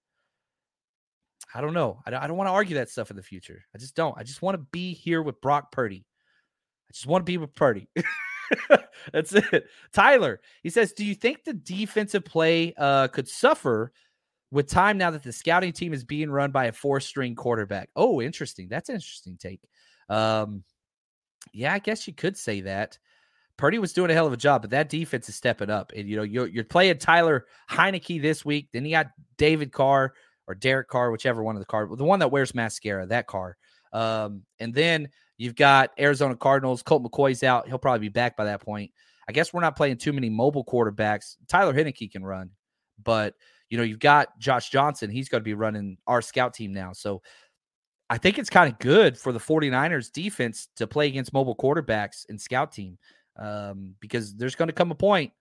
I 1.53 1.61
don't 1.61 1.73
know. 1.73 2.01
I 2.05 2.11
don't, 2.11 2.21
don't 2.27 2.38
want 2.38 2.47
to 2.47 2.53
argue 2.53 2.75
that 2.75 2.89
stuff 2.89 3.09
in 3.09 3.15
the 3.17 3.23
future. 3.23 3.63
I 3.75 3.77
just 3.77 3.95
don't. 3.95 4.17
I 4.17 4.23
just 4.23 4.41
want 4.41 4.55
to 4.55 4.65
be 4.71 4.93
here 4.93 5.21
with 5.21 5.41
Brock 5.41 5.71
Purdy. 5.71 6.05
I 6.89 6.93
just 6.93 7.07
want 7.07 7.21
to 7.21 7.31
be 7.31 7.38
with 7.38 7.53
Purdy. 7.55 7.89
That's 9.11 9.34
it. 9.34 9.65
Tyler, 9.91 10.39
he 10.61 10.69
says, 10.69 10.93
Do 10.93 11.03
you 11.03 11.15
think 11.15 11.43
the 11.43 11.53
defensive 11.53 12.25
play 12.25 12.73
uh, 12.77 13.07
could 13.07 13.27
suffer 13.27 13.91
with 14.54 14.70
time 14.70 14.97
now 14.97 15.10
that 15.12 15.24
the 15.24 15.34
scouting 15.34 15.74
team 15.74 15.93
is 15.93 16.04
being 16.04 16.30
run 16.30 16.51
by 16.51 16.66
a 16.66 16.72
four 16.72 16.99
string 16.99 17.36
quarterback. 17.36 17.89
Oh, 17.95 18.22
interesting. 18.22 18.68
That's 18.70 18.89
an 18.89 18.95
interesting 18.95 19.36
take. 19.38 19.62
Um, 20.10 20.64
Yeah, 21.54 21.74
I 21.74 21.80
guess 21.80 22.08
you 22.08 22.14
could 22.14 22.38
say 22.38 22.62
that. 22.62 22.99
Purdy 23.58 23.80
was 23.80 23.93
doing 23.93 24.10
a 24.10 24.14
hell 24.14 24.28
of 24.28 24.34
a 24.34 24.38
job, 24.38 24.62
but 24.62 24.72
that 24.72 24.89
defense 24.89 25.28
is 25.28 25.36
stepping 25.36 25.70
up. 25.70 25.91
And 25.95 26.08
you 26.08 26.16
know, 26.16 26.24
you're, 26.24 26.47
you're 26.47 26.64
playing 26.64 26.99
Tyler 26.99 27.45
Heinicke 27.70 28.22
this 28.22 28.45
week. 28.45 28.70
Then 28.72 28.86
you 28.86 28.91
got 28.91 29.08
David 29.38 29.72
Carr 29.72 30.14
or 30.47 30.56
Derek 30.56 30.88
Carr, 30.88 31.12
whichever 31.12 31.43
one 31.43 31.56
of 31.56 31.62
the 31.62 31.66
car, 31.66 31.88
the 31.95 32.04
one 32.04 32.20
that 32.20 32.32
wears 32.32 32.56
mascara, 32.56 33.06
that 33.08 33.28
car. 33.28 33.58
Um, 33.91 34.43
and 34.60 34.74
then 34.74 35.10
you've 35.38 35.56
got 35.56 35.91
Arizona 35.99 36.36
Cardinals. 36.36 36.82
Colt 36.84 37.04
McCoy's 37.04 37.43
out. 37.43 37.68
He'll 37.68 37.78
probably 37.78 38.08
be 38.08 38.10
back 38.10 38.38
by 38.38 38.45
that 38.45 38.62
point. 38.62 38.91
I 39.28 39.32
guess 39.32 39.54
we're 39.54 39.62
not 39.62 39.76
playing 39.76 39.97
too 39.97 40.14
many 40.14 40.30
mobile 40.30 40.66
quarterbacks. 40.66 41.38
Tyler 41.47 41.74
Heinicke 41.74 42.12
can 42.12 42.24
run, 42.26 42.49
but 43.04 43.36
you 43.74 43.78
know, 43.78 43.84
you've 43.84 43.97
got 43.97 44.38
Josh 44.38 44.69
Johnson. 44.69 45.09
He's 45.09 45.30
going 45.30 45.41
to 45.41 45.43
be 45.43 45.55
running 45.55 45.97
our 46.05 46.21
scout 46.21 46.53
team 46.53 46.74
now. 46.74 46.93
So 46.93 47.24
I 48.07 48.19
think 48.19 48.38
it's 48.38 48.51
kind 48.51 48.71
of 48.71 48.78
good 48.78 49.17
for 49.17 49.32
the 49.32 49.39
49ers 49.39 50.11
defense 50.11 50.67
to 50.76 50.86
play 50.86 51.07
against 51.07 51.34
mobile 51.34 51.55
quarterbacks 51.55 52.24
and 52.30 52.39
scout 52.39 52.71
team 52.71 52.99
um, 53.36 53.95
because 53.99 54.36
there's 54.36 54.53
going 54.53 54.67
to 54.67 54.74
come 54.76 54.91
a 54.91 54.95
point 54.95 55.32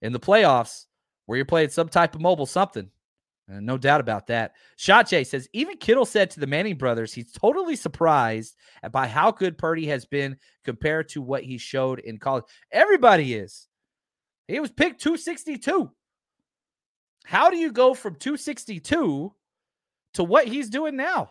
in 0.00 0.14
the 0.14 0.18
playoffs 0.18 0.86
where 1.26 1.36
you're 1.36 1.44
playing 1.44 1.68
some 1.68 1.90
type 1.90 2.14
of 2.14 2.22
mobile 2.22 2.46
something. 2.46 2.90
No 3.46 3.76
doubt 3.76 4.00
about 4.00 4.28
that. 4.28 4.54
Shot 4.76 5.10
says 5.10 5.46
even 5.52 5.76
Kittle 5.76 6.06
said 6.06 6.30
to 6.30 6.40
the 6.40 6.46
Manning 6.46 6.78
brothers 6.78 7.12
he's 7.12 7.30
totally 7.30 7.76
surprised 7.76 8.56
by 8.90 9.06
how 9.06 9.30
good 9.30 9.58
Purdy 9.58 9.84
has 9.88 10.06
been 10.06 10.38
compared 10.64 11.10
to 11.10 11.20
what 11.20 11.44
he 11.44 11.58
showed 11.58 11.98
in 11.98 12.18
college. 12.18 12.44
Everybody 12.72 13.34
is. 13.34 13.68
He 14.48 14.60
was 14.60 14.70
picked 14.70 15.02
262. 15.02 15.90
How 17.26 17.50
do 17.50 17.56
you 17.56 17.72
go 17.72 17.92
from 17.92 18.14
262 18.14 19.32
to 20.14 20.24
what 20.24 20.46
he's 20.46 20.70
doing 20.70 20.94
now? 20.94 21.30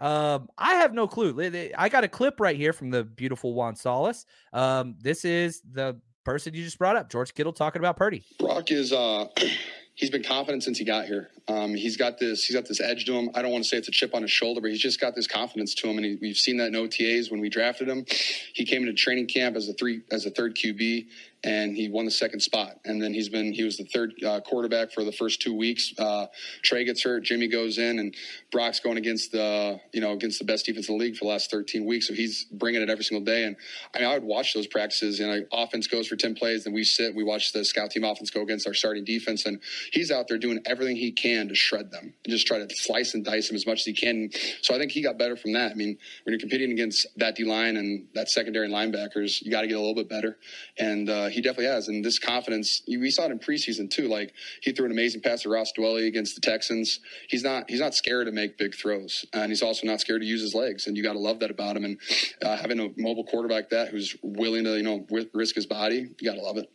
Um, 0.00 0.48
I 0.58 0.74
have 0.74 0.92
no 0.92 1.06
clue. 1.06 1.70
I 1.78 1.88
got 1.88 2.02
a 2.02 2.08
clip 2.08 2.40
right 2.40 2.56
here 2.56 2.72
from 2.72 2.90
the 2.90 3.04
beautiful 3.04 3.54
Juan 3.54 3.76
Solis. 3.76 4.26
Um, 4.52 4.96
this 5.00 5.24
is 5.24 5.62
the 5.70 6.00
person 6.24 6.52
you 6.54 6.64
just 6.64 6.78
brought 6.78 6.96
up, 6.96 7.10
George 7.10 7.32
Kittle, 7.32 7.52
talking 7.52 7.80
about 7.80 7.96
Purdy. 7.96 8.24
Brock 8.40 8.72
is 8.72 8.92
uh 8.92 9.26
he's 9.94 10.10
been 10.10 10.24
confident 10.24 10.64
since 10.64 10.78
he 10.78 10.84
got 10.84 11.06
here. 11.06 11.28
Um, 11.46 11.74
he's 11.74 11.96
got 11.96 12.18
this 12.18 12.44
he's 12.44 12.56
got 12.56 12.66
this 12.66 12.80
edge 12.80 13.04
to 13.04 13.12
him. 13.12 13.30
I 13.34 13.42
don't 13.42 13.52
want 13.52 13.62
to 13.62 13.68
say 13.68 13.76
it's 13.76 13.88
a 13.88 13.92
chip 13.92 14.14
on 14.16 14.22
his 14.22 14.32
shoulder, 14.32 14.60
but 14.60 14.70
he's 14.70 14.80
just 14.80 15.00
got 15.00 15.14
this 15.14 15.28
confidence 15.28 15.74
to 15.76 15.88
him, 15.88 15.96
and 15.98 16.06
he, 16.06 16.18
we've 16.20 16.36
seen 16.36 16.56
that 16.56 16.68
in 16.68 16.74
OTAs 16.74 17.30
when 17.30 17.40
we 17.40 17.48
drafted 17.48 17.88
him. 17.88 18.04
He 18.52 18.64
came 18.64 18.82
into 18.82 18.94
training 18.94 19.28
camp 19.28 19.54
as 19.54 19.68
a 19.68 19.74
three 19.74 20.00
as 20.10 20.26
a 20.26 20.30
third 20.30 20.56
QB, 20.56 21.06
and 21.44 21.76
he 21.76 21.88
won 21.88 22.04
the 22.04 22.10
second 22.10 22.40
spot. 22.40 22.78
And 22.84 23.00
then 23.02 23.14
he's 23.14 23.28
been 23.28 23.52
he 23.52 23.64
was 23.64 23.76
the 23.76 23.84
third 23.84 24.14
uh, 24.24 24.40
quarterback 24.40 24.92
for 24.92 25.04
the 25.04 25.12
first 25.12 25.40
two 25.40 25.54
weeks. 25.54 25.92
Uh, 25.98 26.26
Trey 26.62 26.84
gets 26.84 27.02
hurt, 27.02 27.22
Jimmy 27.22 27.48
goes 27.48 27.78
in, 27.78 27.98
and 27.98 28.14
Brock's 28.52 28.80
going 28.80 28.98
against 28.98 29.32
the 29.32 29.80
you 29.92 30.00
know 30.00 30.12
against 30.12 30.38
the 30.38 30.44
best 30.44 30.66
defense 30.66 30.88
in 30.88 30.98
the 30.98 31.04
league 31.04 31.16
for 31.16 31.24
the 31.24 31.30
last 31.30 31.50
13 31.50 31.86
weeks. 31.86 32.08
So 32.08 32.14
he's 32.14 32.44
bringing 32.44 32.82
it 32.82 32.90
every 32.90 33.04
single 33.04 33.24
day. 33.24 33.44
And 33.44 33.56
I 33.94 34.00
mean, 34.00 34.08
I 34.08 34.14
would 34.14 34.24
watch 34.24 34.54
those 34.54 34.66
practices, 34.66 35.20
and 35.20 35.30
I, 35.30 35.62
offense 35.62 35.86
goes 35.86 36.06
for 36.06 36.16
10 36.16 36.34
plays, 36.34 36.66
and 36.66 36.74
we 36.74 36.84
sit, 36.84 37.14
we 37.14 37.24
watch 37.24 37.52
the 37.52 37.64
scout 37.64 37.90
team 37.90 38.04
offense 38.04 38.30
go 38.30 38.42
against 38.42 38.66
our 38.66 38.74
starting 38.74 39.04
defense, 39.04 39.46
and 39.46 39.60
he's 39.92 40.10
out 40.10 40.28
there 40.28 40.38
doing 40.38 40.60
everything 40.66 40.96
he 40.96 41.12
can 41.12 41.48
to 41.48 41.54
shred 41.54 41.90
them 41.90 42.12
and 42.24 42.32
just 42.32 42.46
try 42.46 42.58
to 42.58 42.68
slice 42.74 43.14
and 43.14 43.24
dice 43.24 43.48
them 43.48 43.56
as 43.56 43.66
much 43.66 43.80
as 43.80 43.84
he 43.84 43.92
can. 43.92 44.30
So 44.62 44.74
I 44.74 44.78
think 44.78 44.92
he 44.92 45.02
got 45.02 45.18
better 45.18 45.36
from 45.36 45.52
that. 45.54 45.72
I 45.72 45.74
mean, 45.74 45.96
when 46.24 46.32
you're 46.32 46.40
competing 46.40 46.72
against 46.72 47.06
that 47.16 47.36
D 47.36 47.44
line 47.44 47.76
and 47.76 48.06
that 48.14 48.28
secondary 48.28 48.68
linebackers, 48.68 49.42
you 49.42 49.50
got 49.50 49.62
to 49.62 49.66
get 49.66 49.76
a 49.76 49.80
little 49.80 49.94
bit 49.94 50.08
better. 50.08 50.38
And 50.78 51.08
uh, 51.08 51.28
he 51.30 51.40
definitely 51.40 51.66
has. 51.66 51.88
And 51.88 52.04
this 52.04 52.18
confidence, 52.18 52.82
we 52.86 53.10
saw 53.10 53.24
it 53.24 53.30
in 53.30 53.38
preseason 53.38 53.90
too. 53.90 54.08
Like 54.08 54.32
he 54.62 54.72
threw 54.72 54.86
an 54.86 54.92
amazing 54.92 55.20
pass 55.22 55.42
to 55.42 55.48
Ross 55.48 55.72
Dwelley 55.76 56.06
against 56.06 56.34
the 56.34 56.40
Texans. 56.40 57.00
He's 57.28 57.42
not 57.42 57.68
he's 57.68 57.80
not 57.80 57.94
scared 57.94 58.26
to 58.26 58.32
make 58.32 58.58
big 58.58 58.74
throws, 58.74 59.24
and 59.32 59.50
he's 59.50 59.62
also 59.62 59.86
not 59.86 60.00
scared 60.00 60.22
to 60.22 60.26
use 60.26 60.42
his 60.42 60.54
legs. 60.54 60.86
And 60.86 60.96
you 60.96 61.02
got 61.02 61.14
to 61.14 61.18
love 61.18 61.40
that 61.40 61.50
about 61.50 61.76
him. 61.76 61.84
And 61.84 61.98
uh, 62.42 62.56
having 62.56 62.80
a 62.80 62.88
mobile 62.96 63.24
quarterback 63.24 63.70
that 63.70 63.88
who's 63.88 64.16
willing 64.22 64.64
to 64.64 64.76
you 64.76 64.82
know 64.82 65.06
risk 65.32 65.54
his 65.54 65.66
body, 65.66 66.08
you 66.18 66.28
got 66.28 66.36
to 66.36 66.42
love 66.42 66.56
it. 66.56 66.70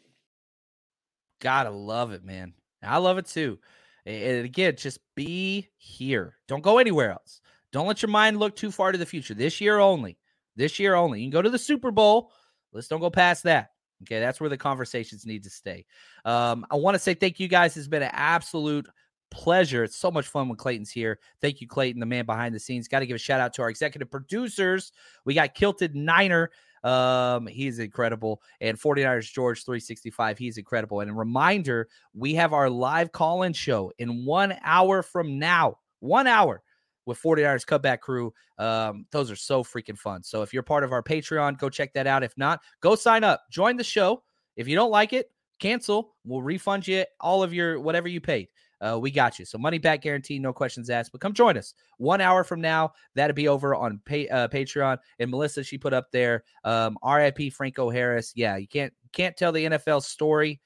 Gotta 1.41 1.69
love 1.69 2.11
it, 2.11 2.23
man. 2.23 2.53
I 2.81 2.97
love 2.97 3.17
it 3.17 3.27
too. 3.27 3.59
And 4.05 4.45
again, 4.45 4.75
just 4.77 4.99
be 5.15 5.69
here. 5.77 6.37
Don't 6.47 6.63
go 6.63 6.77
anywhere 6.77 7.11
else. 7.11 7.41
Don't 7.71 7.87
let 7.87 8.01
your 8.01 8.09
mind 8.09 8.39
look 8.39 8.55
too 8.55 8.71
far 8.71 8.91
to 8.91 8.97
the 8.97 9.05
future. 9.05 9.33
This 9.33 9.59
year 9.59 9.79
only. 9.79 10.17
This 10.55 10.79
year 10.79 10.95
only. 10.95 11.19
You 11.19 11.25
can 11.25 11.31
go 11.31 11.41
to 11.41 11.49
the 11.49 11.59
Super 11.59 11.91
Bowl. 11.91 12.31
Let's 12.71 12.87
don't 12.87 13.01
go 13.01 13.09
past 13.09 13.43
that. 13.43 13.71
Okay, 14.03 14.19
that's 14.19 14.39
where 14.39 14.49
the 14.49 14.57
conversations 14.57 15.25
need 15.25 15.43
to 15.43 15.49
stay. 15.49 15.85
Um, 16.25 16.65
I 16.69 16.75
want 16.75 16.95
to 16.95 16.99
say 16.99 17.13
thank 17.13 17.39
you 17.39 17.47
guys. 17.47 17.77
It's 17.77 17.87
been 17.87 18.03
an 18.03 18.11
absolute 18.11 18.87
pleasure. 19.31 19.83
It's 19.83 19.95
so 19.95 20.11
much 20.11 20.27
fun 20.27 20.47
when 20.47 20.57
Clayton's 20.57 20.91
here. 20.91 21.19
Thank 21.41 21.61
you, 21.61 21.67
Clayton, 21.67 21.99
the 21.99 22.05
man 22.05 22.25
behind 22.25 22.53
the 22.53 22.59
scenes. 22.59 22.87
Got 22.87 22.99
to 22.99 23.05
give 23.05 23.15
a 23.15 23.19
shout 23.19 23.39
out 23.39 23.53
to 23.53 23.61
our 23.61 23.69
executive 23.69 24.11
producers. 24.11 24.91
We 25.23 25.33
got 25.33 25.55
Kilted 25.55 25.95
Niner. 25.95 26.51
Um, 26.83 27.47
he's 27.47 27.79
incredible. 27.79 28.41
And 28.61 28.79
49ers 28.79 29.31
George 29.31 29.63
365, 29.65 30.37
he's 30.37 30.57
incredible. 30.57 30.99
And 30.99 31.09
a 31.09 31.13
reminder, 31.13 31.87
we 32.13 32.35
have 32.35 32.53
our 32.53 32.69
live 32.69 33.11
call-in 33.11 33.53
show 33.53 33.91
in 33.97 34.25
one 34.25 34.55
hour 34.63 35.01
from 35.01 35.39
now. 35.39 35.79
One 35.99 36.27
hour 36.27 36.61
with 37.05 37.21
49ers 37.21 37.65
Cutback 37.65 37.99
Crew. 37.99 38.33
Um, 38.57 39.05
those 39.11 39.31
are 39.31 39.35
so 39.35 39.63
freaking 39.63 39.97
fun. 39.97 40.23
So 40.23 40.41
if 40.41 40.53
you're 40.53 40.63
part 40.63 40.83
of 40.83 40.91
our 40.91 41.03
Patreon, 41.03 41.57
go 41.57 41.69
check 41.69 41.93
that 41.93 42.07
out. 42.07 42.23
If 42.23 42.37
not, 42.37 42.61
go 42.81 42.95
sign 42.95 43.23
up, 43.23 43.43
join 43.51 43.77
the 43.77 43.83
show. 43.83 44.23
If 44.55 44.67
you 44.67 44.75
don't 44.75 44.91
like 44.91 45.13
it, 45.13 45.31
cancel. 45.59 46.15
We'll 46.23 46.41
refund 46.41 46.87
you 46.87 47.05
all 47.19 47.43
of 47.43 47.53
your 47.53 47.79
whatever 47.79 48.07
you 48.07 48.21
paid. 48.21 48.49
Uh, 48.81 48.99
we 48.99 49.09
got 49.09 49.39
you. 49.39 49.45
So 49.45 49.57
money 49.57 49.77
back 49.77 50.01
guarantee, 50.01 50.37
no 50.37 50.51
questions 50.51 50.89
asked. 50.89 51.11
But 51.11 51.21
come 51.21 51.33
join 51.33 51.57
us 51.57 51.73
one 51.97 52.21
hour 52.21 52.43
from 52.43 52.61
now. 52.61 52.91
That'll 53.15 53.33
be 53.33 53.47
over 53.47 53.73
on 53.73 54.01
pay, 54.05 54.27
uh, 54.27 54.47
Patreon. 54.47 54.97
And 55.19 55.31
Melissa, 55.31 55.63
she 55.63 55.77
put 55.77 55.93
up 55.93 56.11
there, 56.11 56.43
um, 56.63 56.97
R.I.P. 57.01 57.51
Franco 57.51 57.89
Harris. 57.89 58.33
Yeah, 58.35 58.57
you 58.57 58.67
can't 58.67 58.93
can't 59.13 59.35
tell 59.37 59.51
the 59.51 59.65
NFL 59.65 60.03
story 60.03 60.59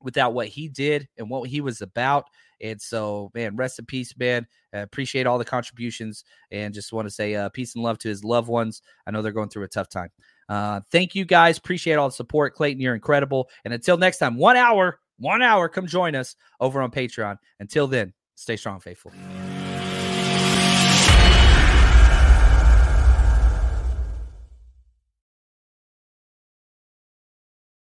without 0.00 0.34
what 0.34 0.46
he 0.46 0.68
did 0.68 1.08
and 1.18 1.28
what 1.28 1.48
he 1.48 1.60
was 1.60 1.82
about. 1.82 2.26
And 2.60 2.80
so, 2.80 3.30
man, 3.34 3.56
rest 3.56 3.78
in 3.78 3.86
peace, 3.86 4.14
man. 4.16 4.46
Appreciate 4.72 5.26
all 5.26 5.38
the 5.38 5.44
contributions 5.44 6.24
and 6.50 6.74
just 6.74 6.92
want 6.92 7.06
to 7.06 7.14
say 7.14 7.34
uh, 7.34 7.48
peace 7.50 7.74
and 7.74 7.84
love 7.84 7.98
to 7.98 8.08
his 8.08 8.24
loved 8.24 8.48
ones. 8.48 8.82
I 9.06 9.10
know 9.10 9.22
they're 9.22 9.32
going 9.32 9.48
through 9.48 9.64
a 9.64 9.68
tough 9.68 9.88
time. 9.88 10.10
Uh, 10.48 10.80
thank 10.90 11.14
you 11.14 11.24
guys. 11.24 11.58
Appreciate 11.58 11.94
all 11.94 12.08
the 12.08 12.14
support. 12.14 12.54
Clayton, 12.54 12.80
you're 12.80 12.94
incredible. 12.94 13.48
And 13.64 13.72
until 13.72 13.96
next 13.96 14.18
time, 14.18 14.36
one 14.36 14.56
hour, 14.56 14.98
one 15.18 15.42
hour, 15.42 15.68
come 15.68 15.86
join 15.86 16.14
us 16.14 16.36
over 16.60 16.82
on 16.82 16.90
Patreon. 16.90 17.38
Until 17.60 17.86
then, 17.86 18.12
stay 18.34 18.56
strong, 18.56 18.80
faithful. 18.80 19.12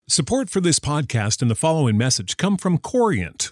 Support 0.08 0.52
for 0.52 0.62
this 0.62 0.80
podcast 0.80 1.42
and 1.42 1.50
the 1.50 1.56
following 1.56 1.98
message 1.98 2.38
come 2.38 2.58
from 2.58 2.78
Corient 2.78 3.52